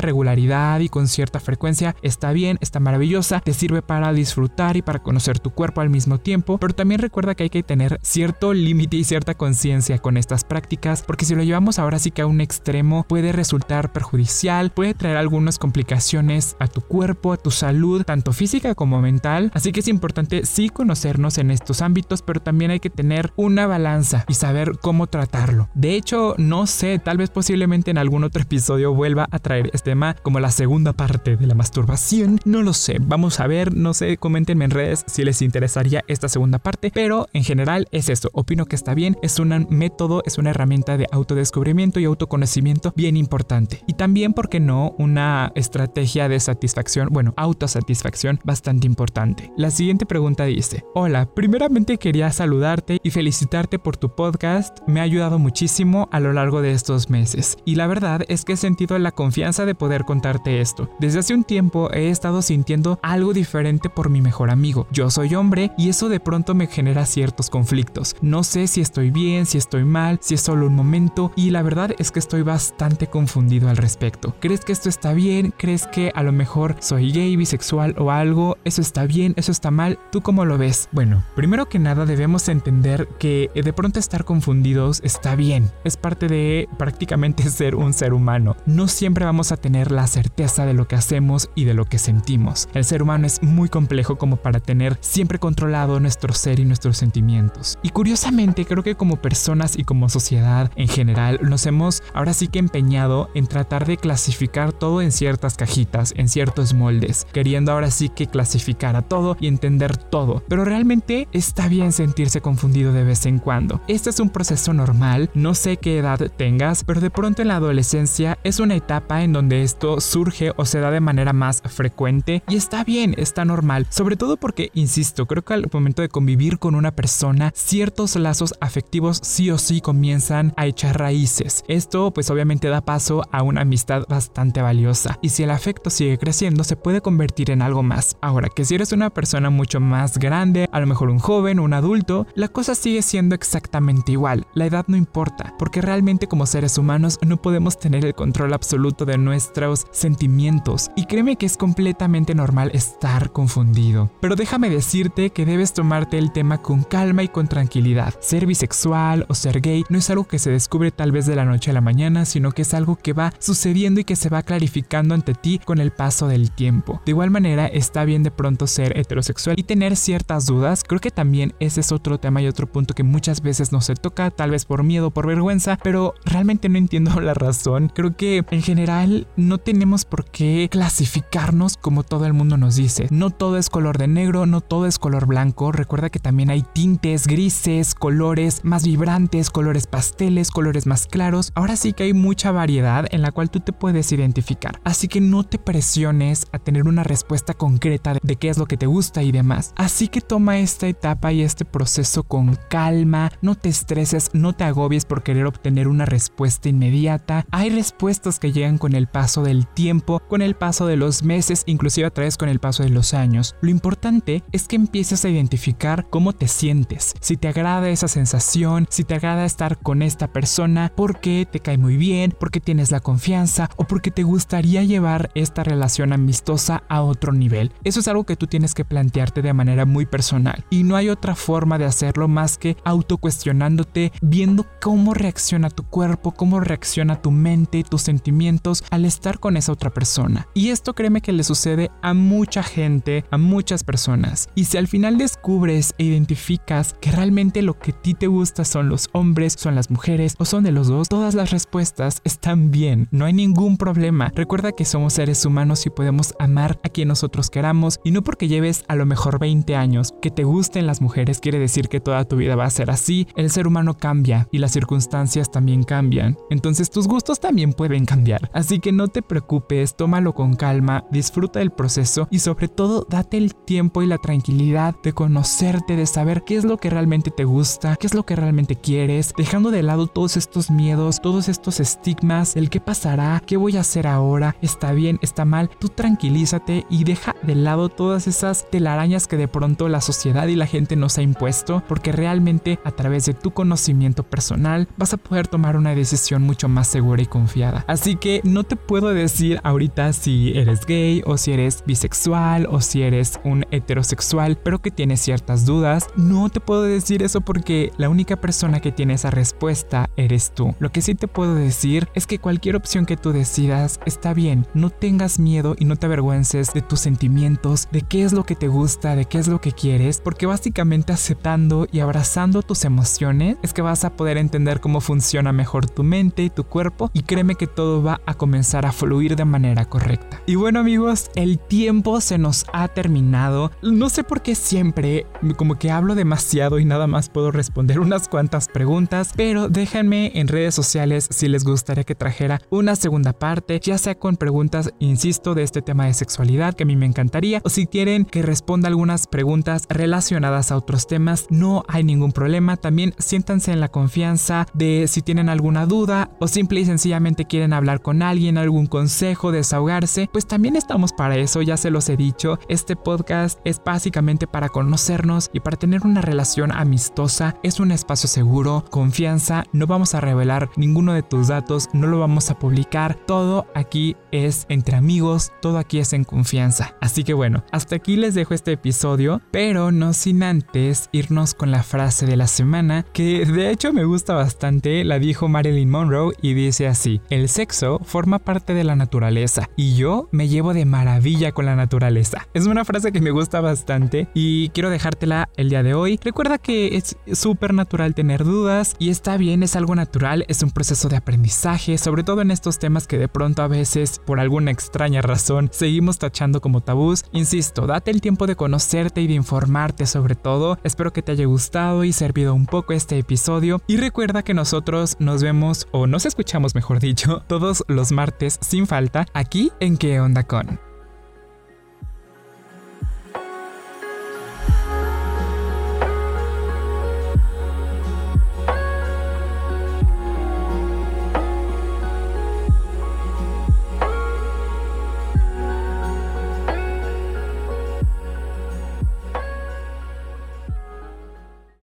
regularidad 0.00 0.78
y 0.78 0.88
con 0.88 1.08
cierta 1.08 1.40
frecuencia 1.40 1.96
está 2.02 2.30
bien, 2.30 2.56
está 2.60 2.78
maravillosa, 2.78 3.40
te 3.40 3.52
sirve 3.52 3.82
para 3.82 4.12
disfrutar 4.12 4.76
y 4.76 4.82
para 4.82 5.02
conocer 5.02 5.40
tu 5.40 5.50
cuerpo 5.50 5.80
al 5.80 5.90
mismo 5.90 6.18
tiempo, 6.18 6.58
pero 6.58 6.72
también 6.72 6.99
recuerda 7.00 7.34
que 7.34 7.44
hay 7.44 7.50
que 7.50 7.62
tener 7.62 7.98
cierto 8.02 8.54
límite 8.54 8.96
y 8.96 9.04
cierta 9.04 9.34
conciencia 9.34 9.98
con 9.98 10.16
estas 10.16 10.44
prácticas, 10.44 11.02
porque 11.02 11.24
si 11.24 11.34
lo 11.34 11.42
llevamos 11.42 11.78
ahora 11.78 11.98
sí 11.98 12.10
que 12.10 12.22
a 12.22 12.26
un 12.26 12.40
extremo 12.40 13.04
puede 13.08 13.32
resultar 13.32 13.92
perjudicial, 13.92 14.70
puede 14.70 14.94
traer 14.94 15.16
algunas 15.16 15.58
complicaciones 15.58 16.56
a 16.58 16.66
tu 16.66 16.80
cuerpo, 16.80 17.32
a 17.32 17.36
tu 17.36 17.50
salud, 17.50 18.04
tanto 18.04 18.32
física 18.32 18.74
como 18.74 19.00
mental, 19.00 19.50
así 19.54 19.72
que 19.72 19.80
es 19.80 19.88
importante 19.88 20.46
sí 20.46 20.68
conocernos 20.68 21.38
en 21.38 21.50
estos 21.50 21.82
ámbitos, 21.82 22.22
pero 22.22 22.40
también 22.40 22.70
hay 22.70 22.80
que 22.80 22.90
tener 22.90 23.32
una 23.36 23.66
balanza 23.66 24.24
y 24.28 24.34
saber 24.34 24.78
cómo 24.80 25.06
tratarlo. 25.06 25.68
De 25.74 25.94
hecho, 25.94 26.34
no 26.38 26.66
sé, 26.66 26.98
tal 26.98 27.18
vez 27.18 27.30
posiblemente 27.30 27.90
en 27.90 27.98
algún 27.98 28.24
otro 28.24 28.42
episodio 28.42 28.94
vuelva 28.94 29.28
a 29.30 29.38
traer 29.38 29.70
este 29.72 29.90
tema 29.90 30.14
como 30.22 30.38
la 30.38 30.52
segunda 30.52 30.92
parte 30.92 31.36
de 31.36 31.46
la 31.46 31.56
masturbación, 31.56 32.38
no 32.44 32.62
lo 32.62 32.72
sé, 32.72 32.98
vamos 33.00 33.40
a 33.40 33.46
ver, 33.48 33.74
no 33.74 33.92
sé, 33.92 34.18
coméntenme 34.18 34.66
en 34.66 34.70
redes 34.70 35.04
si 35.08 35.24
les 35.24 35.42
interesaría 35.42 36.04
esta 36.06 36.28
segunda 36.28 36.60
parte, 36.60 36.79
pero 36.92 37.28
en 37.32 37.44
general 37.44 37.86
es 37.90 38.08
esto, 38.08 38.30
opino 38.32 38.66
que 38.66 38.76
está 38.76 38.94
bien, 38.94 39.16
es 39.22 39.38
un 39.38 39.66
método, 39.70 40.22
es 40.24 40.38
una 40.38 40.50
herramienta 40.50 40.96
de 40.96 41.06
autodescubrimiento 41.12 42.00
y 42.00 42.04
autoconocimiento 42.04 42.92
bien 42.96 43.16
importante. 43.16 43.82
Y 43.86 43.94
también, 43.94 44.32
¿por 44.32 44.48
qué 44.48 44.60
no?, 44.60 44.94
una 44.98 45.52
estrategia 45.54 46.28
de 46.28 46.40
satisfacción, 46.40 47.08
bueno, 47.10 47.34
autosatisfacción 47.36 48.38
bastante 48.44 48.86
importante. 48.86 49.52
La 49.56 49.70
siguiente 49.70 50.06
pregunta 50.06 50.44
dice, 50.44 50.84
hola, 50.94 51.28
primeramente 51.34 51.98
quería 51.98 52.30
saludarte 52.30 52.98
y 53.02 53.10
felicitarte 53.10 53.78
por 53.78 53.96
tu 53.96 54.14
podcast, 54.14 54.78
me 54.86 55.00
ha 55.00 55.04
ayudado 55.04 55.38
muchísimo 55.38 56.08
a 56.12 56.20
lo 56.20 56.32
largo 56.32 56.62
de 56.62 56.72
estos 56.72 57.10
meses. 57.10 57.56
Y 57.64 57.74
la 57.74 57.86
verdad 57.86 58.22
es 58.28 58.44
que 58.44 58.52
he 58.52 58.56
sentido 58.56 58.98
la 58.98 59.12
confianza 59.12 59.66
de 59.66 59.74
poder 59.74 60.04
contarte 60.04 60.60
esto. 60.60 60.88
Desde 61.00 61.18
hace 61.18 61.34
un 61.34 61.44
tiempo 61.44 61.90
he 61.92 62.10
estado 62.10 62.42
sintiendo 62.42 62.98
algo 63.02 63.32
diferente 63.32 63.90
por 63.90 64.10
mi 64.10 64.20
mejor 64.20 64.50
amigo. 64.50 64.86
Yo 64.92 65.10
soy 65.10 65.34
hombre 65.34 65.72
y 65.76 65.88
eso 65.88 66.08
de 66.08 66.20
pronto 66.20 66.54
me 66.54 66.68
genera 66.70 67.06
ciertos 67.06 67.50
conflictos. 67.50 68.16
No 68.22 68.44
sé 68.44 68.66
si 68.66 68.80
estoy 68.80 69.10
bien, 69.10 69.46
si 69.46 69.58
estoy 69.58 69.84
mal, 69.84 70.18
si 70.22 70.34
es 70.34 70.40
solo 70.40 70.66
un 70.66 70.74
momento 70.74 71.32
y 71.36 71.50
la 71.50 71.62
verdad 71.62 71.90
es 71.98 72.10
que 72.10 72.18
estoy 72.18 72.42
bastante 72.42 73.08
confundido 73.08 73.68
al 73.68 73.76
respecto. 73.76 74.34
¿Crees 74.40 74.64
que 74.64 74.72
esto 74.72 74.88
está 74.88 75.12
bien? 75.12 75.52
¿Crees 75.56 75.86
que 75.86 76.12
a 76.14 76.22
lo 76.22 76.32
mejor 76.32 76.76
soy 76.80 77.12
gay, 77.12 77.36
bisexual 77.36 77.94
o 77.98 78.10
algo? 78.10 78.56
¿Eso 78.64 78.80
está 78.80 79.06
bien? 79.06 79.34
¿Eso 79.36 79.52
está 79.52 79.70
mal? 79.70 79.98
¿Tú 80.12 80.20
cómo 80.20 80.44
lo 80.44 80.58
ves? 80.58 80.88
Bueno, 80.92 81.24
primero 81.34 81.68
que 81.68 81.78
nada 81.78 82.06
debemos 82.06 82.48
entender 82.48 83.08
que 83.18 83.50
de 83.54 83.72
pronto 83.72 83.98
estar 83.98 84.24
confundidos 84.24 85.00
está 85.04 85.36
bien. 85.36 85.70
Es 85.84 85.96
parte 85.96 86.28
de 86.28 86.68
prácticamente 86.78 87.42
ser 87.50 87.74
un 87.74 87.92
ser 87.92 88.14
humano. 88.14 88.56
No 88.66 88.88
siempre 88.88 89.24
vamos 89.24 89.52
a 89.52 89.56
tener 89.56 89.90
la 89.90 90.06
certeza 90.06 90.66
de 90.66 90.74
lo 90.74 90.86
que 90.86 90.96
hacemos 90.96 91.50
y 91.54 91.64
de 91.64 91.74
lo 91.74 91.84
que 91.84 91.98
sentimos. 91.98 92.68
El 92.74 92.84
ser 92.84 93.02
humano 93.02 93.26
es 93.26 93.42
muy 93.42 93.68
complejo 93.68 94.16
como 94.16 94.36
para 94.36 94.60
tener 94.60 94.96
siempre 95.00 95.38
controlado 95.38 96.00
nuestro 96.00 96.32
ser 96.32 96.59
y 96.60 96.64
nuestros 96.64 96.96
sentimientos. 96.96 97.78
Y 97.82 97.90
curiosamente 97.90 98.64
creo 98.64 98.82
que 98.82 98.94
como 98.94 99.16
personas 99.16 99.78
y 99.78 99.84
como 99.84 100.08
sociedad 100.08 100.70
en 100.76 100.88
general 100.88 101.40
nos 101.42 101.66
hemos 101.66 102.02
ahora 102.14 102.34
sí 102.34 102.48
que 102.48 102.58
empeñado 102.58 103.30
en 103.34 103.46
tratar 103.46 103.86
de 103.86 103.96
clasificar 103.96 104.72
todo 104.72 105.02
en 105.02 105.12
ciertas 105.12 105.56
cajitas, 105.56 106.12
en 106.16 106.28
ciertos 106.28 106.74
moldes, 106.74 107.26
queriendo 107.32 107.72
ahora 107.72 107.90
sí 107.90 108.08
que 108.08 108.26
clasificar 108.26 108.96
a 108.96 109.02
todo 109.02 109.36
y 109.40 109.46
entender 109.46 109.96
todo. 109.96 110.42
Pero 110.48 110.64
realmente 110.64 111.28
está 111.32 111.68
bien 111.68 111.92
sentirse 111.92 112.40
confundido 112.40 112.92
de 112.92 113.04
vez 113.04 113.26
en 113.26 113.38
cuando. 113.38 113.80
Este 113.88 114.10
es 114.10 114.20
un 114.20 114.30
proceso 114.30 114.72
normal, 114.72 115.30
no 115.34 115.54
sé 115.54 115.76
qué 115.76 115.98
edad 115.98 116.18
tengas, 116.36 116.84
pero 116.84 117.00
de 117.00 117.10
pronto 117.10 117.42
en 117.42 117.48
la 117.48 117.56
adolescencia 117.56 118.38
es 118.44 118.60
una 118.60 118.76
etapa 118.76 119.22
en 119.22 119.32
donde 119.32 119.62
esto 119.62 120.00
surge 120.00 120.52
o 120.56 120.64
se 120.64 120.80
da 120.80 120.90
de 120.90 121.00
manera 121.00 121.32
más 121.32 121.62
frecuente 121.64 122.42
y 122.48 122.56
está 122.56 122.84
bien, 122.84 123.14
está 123.16 123.44
normal, 123.44 123.86
sobre 123.90 124.16
todo 124.16 124.36
porque, 124.36 124.70
insisto, 124.74 125.26
creo 125.26 125.44
que 125.44 125.54
al 125.54 125.68
momento 125.72 126.02
de 126.02 126.08
convivir 126.08 126.49
con 126.58 126.74
una 126.74 126.90
persona, 126.90 127.52
ciertos 127.54 128.16
lazos 128.16 128.54
afectivos 128.60 129.20
sí 129.22 129.50
o 129.50 129.58
sí 129.58 129.80
comienzan 129.80 130.52
a 130.56 130.66
echar 130.66 130.98
raíces. 130.98 131.64
Esto 131.68 132.10
pues 132.12 132.30
obviamente 132.30 132.68
da 132.68 132.80
paso 132.80 133.22
a 133.30 133.42
una 133.42 133.62
amistad 133.62 134.04
bastante 134.08 134.62
valiosa 134.62 135.18
y 135.22 135.30
si 135.30 135.42
el 135.42 135.50
afecto 135.50 135.90
sigue 135.90 136.18
creciendo 136.18 136.64
se 136.64 136.76
puede 136.76 137.00
convertir 137.00 137.50
en 137.50 137.62
algo 137.62 137.82
más. 137.82 138.16
Ahora 138.20 138.48
que 138.48 138.64
si 138.64 138.74
eres 138.74 138.92
una 138.92 139.10
persona 139.10 139.50
mucho 139.50 139.80
más 139.80 140.18
grande, 140.18 140.68
a 140.72 140.80
lo 140.80 140.86
mejor 140.86 141.10
un 141.10 141.18
joven, 141.18 141.60
un 141.60 141.74
adulto, 141.74 142.26
la 142.34 142.48
cosa 142.48 142.74
sigue 142.74 143.02
siendo 143.02 143.34
exactamente 143.34 144.12
igual. 144.12 144.46
La 144.54 144.66
edad 144.66 144.84
no 144.88 144.96
importa, 144.96 145.54
porque 145.58 145.80
realmente 145.80 146.26
como 146.26 146.46
seres 146.46 146.78
humanos 146.78 147.18
no 147.22 147.36
podemos 147.36 147.78
tener 147.78 148.04
el 148.04 148.14
control 148.14 148.52
absoluto 148.52 149.04
de 149.04 149.18
nuestros 149.18 149.86
sentimientos 149.90 150.90
y 150.96 151.06
créeme 151.06 151.36
que 151.36 151.46
es 151.46 151.56
completamente 151.56 152.34
normal 152.34 152.70
estar 152.74 153.32
confundido. 153.32 154.10
Pero 154.20 154.36
déjame 154.36 154.70
decirte 154.70 155.30
que 155.30 155.46
debes 155.46 155.72
tomarte 155.72 156.18
el 156.18 156.32
tema 156.40 156.56
con 156.56 156.84
calma 156.84 157.22
y 157.22 157.28
con 157.28 157.48
tranquilidad. 157.48 158.14
Ser 158.18 158.46
bisexual 158.46 159.26
o 159.28 159.34
ser 159.34 159.60
gay 159.60 159.84
no 159.90 159.98
es 159.98 160.08
algo 160.08 160.24
que 160.24 160.38
se 160.38 160.50
descubre 160.50 160.90
tal 160.90 161.12
vez 161.12 161.26
de 161.26 161.36
la 161.36 161.44
noche 161.44 161.70
a 161.70 161.74
la 161.74 161.82
mañana, 161.82 162.24
sino 162.24 162.52
que 162.52 162.62
es 162.62 162.72
algo 162.72 162.96
que 162.96 163.12
va 163.12 163.34
sucediendo 163.38 164.00
y 164.00 164.04
que 164.04 164.16
se 164.16 164.30
va 164.30 164.42
clarificando 164.42 165.14
ante 165.14 165.34
ti 165.34 165.60
con 165.62 165.80
el 165.80 165.90
paso 165.90 166.28
del 166.28 166.50
tiempo. 166.50 167.02
De 167.04 167.10
igual 167.10 167.30
manera, 167.30 167.66
está 167.66 168.06
bien 168.06 168.22
de 168.22 168.30
pronto 168.30 168.66
ser 168.66 168.96
heterosexual 168.96 169.56
y 169.58 169.64
tener 169.64 169.96
ciertas 169.96 170.46
dudas. 170.46 170.82
Creo 170.82 170.98
que 170.98 171.10
también 171.10 171.52
ese 171.60 171.82
es 171.82 171.92
otro 171.92 172.18
tema 172.18 172.40
y 172.40 172.46
otro 172.46 172.66
punto 172.66 172.94
que 172.94 173.02
muchas 173.02 173.42
veces 173.42 173.70
no 173.70 173.82
se 173.82 173.94
toca, 173.94 174.30
tal 174.30 174.52
vez 174.52 174.64
por 174.64 174.82
miedo, 174.82 175.10
por 175.10 175.26
vergüenza, 175.26 175.78
pero 175.82 176.14
realmente 176.24 176.70
no 176.70 176.78
entiendo 176.78 177.20
la 177.20 177.34
razón. 177.34 177.92
Creo 177.94 178.16
que 178.16 178.46
en 178.50 178.62
general 178.62 179.28
no 179.36 179.58
tenemos 179.58 180.06
por 180.06 180.24
qué 180.24 180.68
clasificarnos 180.70 181.76
como 181.76 182.02
todo 182.02 182.24
el 182.24 182.32
mundo 182.32 182.56
nos 182.56 182.76
dice. 182.76 183.08
No 183.10 183.28
todo 183.28 183.58
es 183.58 183.68
color 183.68 183.98
de 183.98 184.08
negro, 184.08 184.46
no 184.46 184.62
todo 184.62 184.86
es 184.86 184.98
color 184.98 185.26
blanco. 185.26 185.70
Recuerda 185.70 186.08
que 186.08 186.18
también 186.18 186.29
hay 186.50 186.62
tintes 186.62 187.26
grises, 187.26 187.94
colores 187.94 188.64
más 188.64 188.84
vibrantes, 188.84 189.50
colores 189.50 189.86
pasteles, 189.86 190.50
colores 190.50 190.86
más 190.86 191.06
claros. 191.06 191.52
Ahora 191.54 191.76
sí 191.76 191.92
que 191.92 192.04
hay 192.04 192.14
mucha 192.14 192.52
variedad 192.52 193.06
en 193.10 193.22
la 193.22 193.32
cual 193.32 193.50
tú 193.50 193.60
te 193.60 193.72
puedes 193.72 194.12
identificar. 194.12 194.80
Así 194.84 195.08
que 195.08 195.20
no 195.20 195.44
te 195.44 195.58
presiones 195.58 196.46
a 196.52 196.58
tener 196.58 196.86
una 196.86 197.02
respuesta 197.02 197.54
concreta 197.54 198.14
de, 198.22 198.36
qué 198.36 198.48
es 198.48 198.58
lo 198.58 198.66
que 198.66 198.76
te 198.76 198.86
gusta 198.86 199.22
y 199.22 199.32
demás. 199.32 199.72
Así 199.76 200.08
que 200.08 200.20
toma 200.20 200.58
esta 200.58 200.86
etapa 200.86 201.32
y 201.32 201.42
este 201.42 201.64
proceso 201.64 202.22
con 202.22 202.56
calma, 202.68 203.32
no 203.42 203.54
te 203.54 203.68
estreses, 203.68 204.30
no 204.32 204.52
te 204.52 204.64
agobies 204.64 205.04
por 205.04 205.22
querer 205.22 205.46
obtener 205.46 205.88
una 205.88 206.06
respuesta 206.06 206.68
inmediata. 206.68 207.44
Hay 207.50 207.70
respuestas 207.70 208.38
que 208.38 208.52
llegan 208.52 208.78
con 208.78 208.94
el 208.94 209.08
paso 209.08 209.42
del 209.42 209.66
tiempo, 209.66 210.20
con 210.28 210.42
el 210.42 210.54
paso 210.54 210.86
de 210.86 210.96
los 210.96 211.22
meses, 211.22 211.64
inclusive 211.66 212.06
a 212.06 212.10
través 212.10 212.36
con 212.36 212.48
el 212.48 212.60
paso 212.60 212.82
de 212.82 212.90
los 212.90 213.14
años. 213.14 213.56
Lo 213.60 213.70
importante 213.70 214.44
es 214.52 214.68
que 214.68 214.76
empieces 214.76 215.24
a 215.24 215.28
identificar 215.28 216.08
te 216.28 216.46
sientes, 216.46 217.14
si 217.20 217.36
te 217.36 217.48
agrada 217.48 217.88
esa 217.88 218.06
sensación, 218.06 218.86
si 218.90 219.04
te 219.04 219.14
agrada 219.14 219.44
estar 219.44 219.78
con 219.78 220.02
esta 220.02 220.28
persona, 220.28 220.92
porque 220.94 221.48
te 221.50 221.60
cae 221.60 221.78
muy 221.78 221.96
bien, 221.96 222.34
porque 222.38 222.60
tienes 222.60 222.90
la 222.90 223.00
confianza 223.00 223.68
o 223.76 223.84
porque 223.84 224.10
te 224.10 224.22
gustaría 224.22 224.84
llevar 224.84 225.30
esta 225.34 225.64
relación 225.64 226.12
amistosa 226.12 226.84
a 226.88 227.02
otro 227.02 227.32
nivel. 227.32 227.72
Eso 227.82 228.00
es 228.00 228.08
algo 228.08 228.24
que 228.24 228.36
tú 228.36 228.46
tienes 228.46 228.74
que 228.74 228.84
plantearte 228.84 229.42
de 229.42 229.52
manera 229.52 229.86
muy 229.86 230.06
personal 230.06 230.64
y 230.70 230.84
no 230.84 230.96
hay 230.96 231.08
otra 231.08 231.34
forma 231.34 231.78
de 231.78 231.86
hacerlo 231.86 232.28
más 232.28 232.58
que 232.58 232.76
autocuestionándote, 232.84 234.12
viendo 234.20 234.66
cómo 234.80 235.14
reacciona 235.14 235.70
tu 235.70 235.84
cuerpo, 235.84 236.32
cómo 236.32 236.60
reacciona 236.60 237.20
tu 237.20 237.30
mente 237.30 237.80
tus 237.84 238.02
sentimientos 238.02 238.84
al 238.90 239.04
estar 239.04 239.38
con 239.40 239.56
esa 239.56 239.72
otra 239.72 239.90
persona. 239.90 240.46
Y 240.54 240.68
esto 240.68 240.94
créeme 240.94 241.22
que 241.22 241.32
le 241.32 241.44
sucede 241.44 241.90
a 242.02 242.14
mucha 242.14 242.62
gente, 242.62 243.24
a 243.30 243.38
muchas 243.38 243.84
personas. 243.84 244.48
Y 244.54 244.64
si 244.64 244.76
al 244.76 244.88
final 244.88 245.18
descubres 245.18 245.94
e 245.98 246.04
identificas 246.10 246.94
que 247.00 247.10
realmente 247.10 247.62
lo 247.62 247.78
que 247.78 247.92
a 247.92 248.00
ti 248.00 248.14
te 248.14 248.26
gusta 248.26 248.64
son 248.64 248.88
los 248.88 249.08
hombres, 249.12 249.54
son 249.58 249.74
las 249.74 249.90
mujeres 249.90 250.34
o 250.38 250.44
son 250.44 250.64
de 250.64 250.72
los 250.72 250.88
dos, 250.88 251.08
todas 251.08 251.34
las 251.34 251.50
respuestas 251.50 252.20
están 252.24 252.70
bien, 252.70 253.08
no 253.10 253.24
hay 253.24 253.32
ningún 253.32 253.76
problema. 253.76 254.32
Recuerda 254.34 254.72
que 254.72 254.84
somos 254.84 255.14
seres 255.14 255.44
humanos 255.44 255.86
y 255.86 255.90
podemos 255.90 256.34
amar 256.38 256.78
a 256.84 256.88
quien 256.88 257.08
nosotros 257.08 257.50
queramos 257.50 258.00
y 258.04 258.10
no 258.10 258.22
porque 258.22 258.48
lleves 258.48 258.84
a 258.88 258.96
lo 258.96 259.06
mejor 259.06 259.38
20 259.38 259.74
años 259.76 260.14
que 260.20 260.30
te 260.30 260.44
gusten 260.44 260.86
las 260.86 261.00
mujeres 261.00 261.40
quiere 261.40 261.58
decir 261.58 261.88
que 261.88 262.00
toda 262.00 262.24
tu 262.24 262.36
vida 262.36 262.56
va 262.56 262.64
a 262.64 262.70
ser 262.70 262.90
así. 262.90 263.26
El 263.36 263.50
ser 263.50 263.66
humano 263.66 263.96
cambia 263.96 264.48
y 264.50 264.58
las 264.58 264.72
circunstancias 264.72 265.50
también 265.50 265.82
cambian. 265.82 266.36
Entonces 266.50 266.90
tus 266.90 267.06
gustos 267.06 267.40
también 267.40 267.72
pueden 267.72 268.04
cambiar. 268.04 268.50
Así 268.52 268.80
que 268.80 268.92
no 268.92 269.08
te 269.08 269.22
preocupes, 269.22 269.96
tómalo 269.96 270.34
con 270.34 270.54
calma, 270.54 271.04
disfruta 271.10 271.58
del 271.58 271.70
proceso 271.70 272.28
y 272.30 272.40
sobre 272.40 272.68
todo 272.68 273.06
date 273.08 273.36
el 273.36 273.54
tiempo 273.54 274.02
y 274.02 274.06
la 274.06 274.18
tranquilidad 274.18 274.94
de 275.02 275.12
conocerte 275.12 275.89
de 275.96 276.06
saber 276.06 276.42
qué 276.42 276.56
es 276.56 276.64
lo 276.64 276.76
que 276.76 276.90
realmente 276.90 277.30
te 277.30 277.44
gusta, 277.44 277.96
qué 277.96 278.06
es 278.06 278.14
lo 278.14 278.24
que 278.24 278.36
realmente 278.36 278.76
quieres, 278.76 279.32
dejando 279.36 279.70
de 279.70 279.82
lado 279.82 280.06
todos 280.06 280.36
estos 280.36 280.70
miedos, 280.70 281.20
todos 281.20 281.48
estos 281.48 281.80
estigmas, 281.80 282.56
el 282.56 282.70
qué 282.70 282.80
pasará, 282.80 283.42
qué 283.46 283.56
voy 283.56 283.76
a 283.76 283.80
hacer 283.80 284.06
ahora, 284.06 284.56
está 284.62 284.92
bien, 284.92 285.18
está 285.22 285.44
mal, 285.44 285.70
tú 285.78 285.88
tranquilízate 285.88 286.86
y 286.88 287.04
deja 287.04 287.34
de 287.42 287.54
lado 287.54 287.88
todas 287.88 288.26
esas 288.26 288.68
telarañas 288.70 289.26
que 289.26 289.36
de 289.36 289.48
pronto 289.48 289.88
la 289.88 290.00
sociedad 290.00 290.46
y 290.48 290.56
la 290.56 290.66
gente 290.66 290.96
nos 290.96 291.18
ha 291.18 291.22
impuesto, 291.22 291.82
porque 291.88 292.12
realmente 292.12 292.78
a 292.84 292.90
través 292.90 293.26
de 293.26 293.34
tu 293.34 293.50
conocimiento 293.52 294.22
personal 294.22 294.88
vas 294.96 295.12
a 295.12 295.16
poder 295.16 295.48
tomar 295.48 295.76
una 295.76 295.94
decisión 295.94 296.42
mucho 296.42 296.68
más 296.68 296.88
segura 296.88 297.22
y 297.22 297.26
confiada. 297.26 297.84
Así 297.86 298.16
que 298.16 298.40
no 298.44 298.64
te 298.64 298.76
puedo 298.76 299.08
decir 299.08 299.60
ahorita 299.64 300.12
si 300.12 300.52
eres 300.56 300.86
gay 300.86 301.22
o 301.26 301.36
si 301.36 301.52
eres 301.52 301.82
bisexual 301.86 302.66
o 302.70 302.80
si 302.80 303.02
eres 303.02 303.40
un 303.44 303.64
heterosexual, 303.70 304.58
pero 304.62 304.80
que 304.80 304.90
tienes 304.90 305.20
ciertas 305.20 305.66
dudas. 305.66 305.79
No 306.16 306.48
te 306.48 306.60
puedo 306.60 306.82
decir 306.82 307.22
eso 307.22 307.40
porque 307.40 307.92
la 307.96 308.08
única 308.08 308.36
persona 308.36 308.80
que 308.80 308.92
tiene 308.92 309.14
esa 309.14 309.30
respuesta 309.30 310.10
eres 310.16 310.52
tú. 310.54 310.74
Lo 310.78 310.90
que 310.90 311.02
sí 311.02 311.14
te 311.14 311.28
puedo 311.28 311.54
decir 311.54 312.08
es 312.14 312.26
que 312.26 312.38
cualquier 312.38 312.76
opción 312.76 313.06
que 313.06 313.16
tú 313.16 313.32
decidas 313.32 314.00
está 314.06 314.34
bien. 314.34 314.66
No 314.74 314.90
tengas 314.90 315.38
miedo 315.38 315.76
y 315.78 315.84
no 315.84 315.96
te 315.96 316.06
avergüences 316.06 316.72
de 316.72 316.82
tus 316.82 317.00
sentimientos, 317.00 317.88
de 317.92 318.02
qué 318.02 318.24
es 318.24 318.32
lo 318.32 318.44
que 318.44 318.56
te 318.56 318.68
gusta, 318.68 319.16
de 319.16 319.24
qué 319.24 319.38
es 319.38 319.48
lo 319.48 319.60
que 319.60 319.72
quieres, 319.72 320.20
porque 320.22 320.46
básicamente 320.46 321.12
aceptando 321.12 321.86
y 321.90 322.00
abrazando 322.00 322.62
tus 322.62 322.84
emociones 322.84 323.56
es 323.62 323.72
que 323.72 323.82
vas 323.82 324.04
a 324.04 324.10
poder 324.16 324.36
entender 324.36 324.80
cómo 324.80 325.00
funciona 325.00 325.52
mejor 325.52 325.88
tu 325.88 326.02
mente 326.02 326.42
y 326.42 326.50
tu 326.50 326.64
cuerpo 326.64 327.10
y 327.12 327.22
créeme 327.22 327.54
que 327.54 327.66
todo 327.66 328.02
va 328.02 328.20
a 328.26 328.34
comenzar 328.34 328.86
a 328.86 328.92
fluir 328.92 329.36
de 329.36 329.44
manera 329.44 329.84
correcta. 329.84 330.40
Y 330.46 330.56
bueno 330.56 330.80
amigos, 330.80 331.30
el 331.34 331.58
tiempo 331.58 332.20
se 332.20 332.38
nos 332.38 332.66
ha 332.72 332.88
terminado. 332.88 333.70
No 333.82 334.08
sé 334.08 334.24
por 334.24 334.42
qué 334.42 334.54
siempre 334.54 335.26
como 335.56 335.69
que 335.78 335.90
hablo 335.90 336.14
demasiado 336.14 336.78
y 336.78 336.84
nada 336.84 337.06
más 337.06 337.28
puedo 337.28 337.50
responder 337.50 338.00
unas 338.00 338.28
cuantas 338.28 338.68
preguntas, 338.68 339.32
pero 339.36 339.68
déjenme 339.68 340.32
en 340.34 340.48
redes 340.48 340.74
sociales 340.74 341.28
si 341.30 341.48
les 341.48 341.64
gustaría 341.64 342.04
que 342.04 342.14
trajera 342.14 342.60
una 342.70 342.96
segunda 342.96 343.32
parte, 343.32 343.80
ya 343.80 343.98
sea 343.98 344.14
con 344.14 344.36
preguntas, 344.36 344.92
insisto, 344.98 345.54
de 345.54 345.62
este 345.62 345.82
tema 345.82 346.06
de 346.06 346.14
sexualidad 346.14 346.74
que 346.74 346.84
a 346.84 346.86
mí 346.86 346.96
me 346.96 347.06
encantaría, 347.06 347.60
o 347.64 347.68
si 347.68 347.86
quieren 347.86 348.24
que 348.24 348.42
responda 348.42 348.88
algunas 348.88 349.26
preguntas 349.26 349.86
relacionadas 349.88 350.70
a 350.70 350.76
otros 350.76 351.06
temas, 351.06 351.46
no 351.50 351.84
hay 351.88 352.04
ningún 352.04 352.32
problema. 352.32 352.76
También 352.76 353.14
siéntanse 353.18 353.72
en 353.72 353.80
la 353.80 353.88
confianza 353.88 354.66
de 354.74 355.06
si 355.08 355.22
tienen 355.22 355.48
alguna 355.48 355.86
duda 355.86 356.30
o 356.40 356.48
simple 356.48 356.80
y 356.80 356.84
sencillamente 356.84 357.44
quieren 357.44 357.72
hablar 357.72 358.02
con 358.02 358.22
alguien, 358.22 358.58
algún 358.58 358.86
consejo, 358.86 359.52
desahogarse, 359.52 360.28
pues 360.32 360.46
también 360.46 360.76
estamos 360.76 361.12
para 361.12 361.36
eso, 361.36 361.62
ya 361.62 361.76
se 361.76 361.90
los 361.90 362.08
he 362.08 362.16
dicho. 362.16 362.58
Este 362.68 362.96
podcast 362.96 363.58
es 363.64 363.80
básicamente 363.84 364.46
para 364.46 364.68
conocernos 364.68 365.50
y 365.52 365.59
para 365.60 365.76
tener 365.76 366.02
una 366.04 366.20
relación 366.20 366.72
amistosa. 366.72 367.56
Es 367.62 367.80
un 367.80 367.92
espacio 367.92 368.28
seguro, 368.28 368.84
confianza, 368.90 369.64
no 369.72 369.86
vamos 369.86 370.14
a 370.14 370.20
revelar 370.20 370.70
ninguno 370.76 371.12
de 371.12 371.22
tus 371.22 371.48
datos, 371.48 371.88
no 371.92 372.06
lo 372.06 372.18
vamos 372.18 372.50
a 372.50 372.58
publicar. 372.58 373.14
Todo 373.26 373.66
aquí 373.74 374.16
es 374.32 374.66
entre 374.68 374.96
amigos, 374.96 375.52
todo 375.60 375.78
aquí 375.78 375.98
es 375.98 376.12
en 376.12 376.24
confianza. 376.24 376.94
Así 377.00 377.24
que 377.24 377.34
bueno, 377.34 377.64
hasta 377.72 377.96
aquí 377.96 378.16
les 378.16 378.34
dejo 378.34 378.54
este 378.54 378.72
episodio, 378.72 379.40
pero 379.50 379.92
no 379.92 380.12
sin 380.12 380.42
antes 380.42 381.08
irnos 381.12 381.54
con 381.54 381.70
la 381.70 381.82
frase 381.82 382.26
de 382.26 382.36
la 382.36 382.46
semana, 382.46 383.04
que 383.12 383.44
de 383.44 383.70
hecho 383.70 383.92
me 383.92 384.04
gusta 384.04 384.34
bastante, 384.34 385.04
la 385.04 385.18
dijo 385.18 385.48
Marilyn 385.48 385.90
Monroe 385.90 386.34
y 386.40 386.54
dice 386.54 386.86
así, 386.86 387.20
el 387.30 387.48
sexo 387.48 388.00
forma 388.04 388.38
parte 388.38 388.74
de 388.74 388.84
la 388.84 388.96
naturaleza 388.96 389.68
y 389.76 389.94
yo 389.94 390.28
me 390.32 390.48
llevo 390.48 390.74
de 390.74 390.84
maravilla 390.84 391.52
con 391.52 391.66
la 391.66 391.76
naturaleza. 391.76 392.46
Es 392.54 392.66
una 392.66 392.84
frase 392.84 393.12
que 393.12 393.20
me 393.20 393.30
gusta 393.30 393.60
bastante 393.60 394.28
y 394.34 394.70
quiero 394.70 394.90
dejártela 394.90 395.49
el 395.56 395.68
día 395.68 395.82
de 395.82 395.94
hoy. 395.94 396.18
Recuerda 396.22 396.58
que 396.58 396.96
es 396.96 397.16
súper 397.32 397.74
natural 397.74 398.14
tener 398.14 398.44
dudas 398.44 398.96
y 398.98 399.10
está 399.10 399.36
bien, 399.36 399.62
es 399.62 399.76
algo 399.76 399.94
natural, 399.94 400.44
es 400.48 400.62
un 400.62 400.70
proceso 400.70 401.08
de 401.08 401.16
aprendizaje, 401.16 401.98
sobre 401.98 402.22
todo 402.22 402.42
en 402.42 402.50
estos 402.50 402.78
temas 402.78 403.06
que 403.06 403.18
de 403.18 403.28
pronto 403.28 403.62
a 403.62 403.68
veces 403.68 404.20
por 404.24 404.40
alguna 404.40 404.70
extraña 404.70 405.22
razón 405.22 405.68
seguimos 405.72 406.18
tachando 406.18 406.60
como 406.60 406.80
tabús. 406.80 407.24
Insisto, 407.32 407.86
date 407.86 408.10
el 408.10 408.20
tiempo 408.20 408.46
de 408.46 408.56
conocerte 408.56 409.20
y 409.20 409.26
de 409.26 409.34
informarte 409.34 410.06
sobre 410.06 410.34
todo. 410.34 410.78
Espero 410.84 411.12
que 411.12 411.22
te 411.22 411.32
haya 411.32 411.46
gustado 411.46 412.04
y 412.04 412.12
servido 412.12 412.54
un 412.54 412.66
poco 412.66 412.92
este 412.92 413.18
episodio 413.18 413.80
y 413.86 413.96
recuerda 413.96 414.42
que 414.42 414.54
nosotros 414.54 415.16
nos 415.18 415.42
vemos 415.42 415.86
o 415.92 416.06
nos 416.06 416.26
escuchamos 416.26 416.74
mejor 416.74 417.00
dicho 417.00 417.42
todos 417.48 417.84
los 417.88 418.12
martes 418.12 418.58
sin 418.60 418.86
falta 418.86 419.26
aquí 419.34 419.72
en 419.80 419.96
qué 419.96 420.20
onda 420.20 420.44
con. 420.44 420.89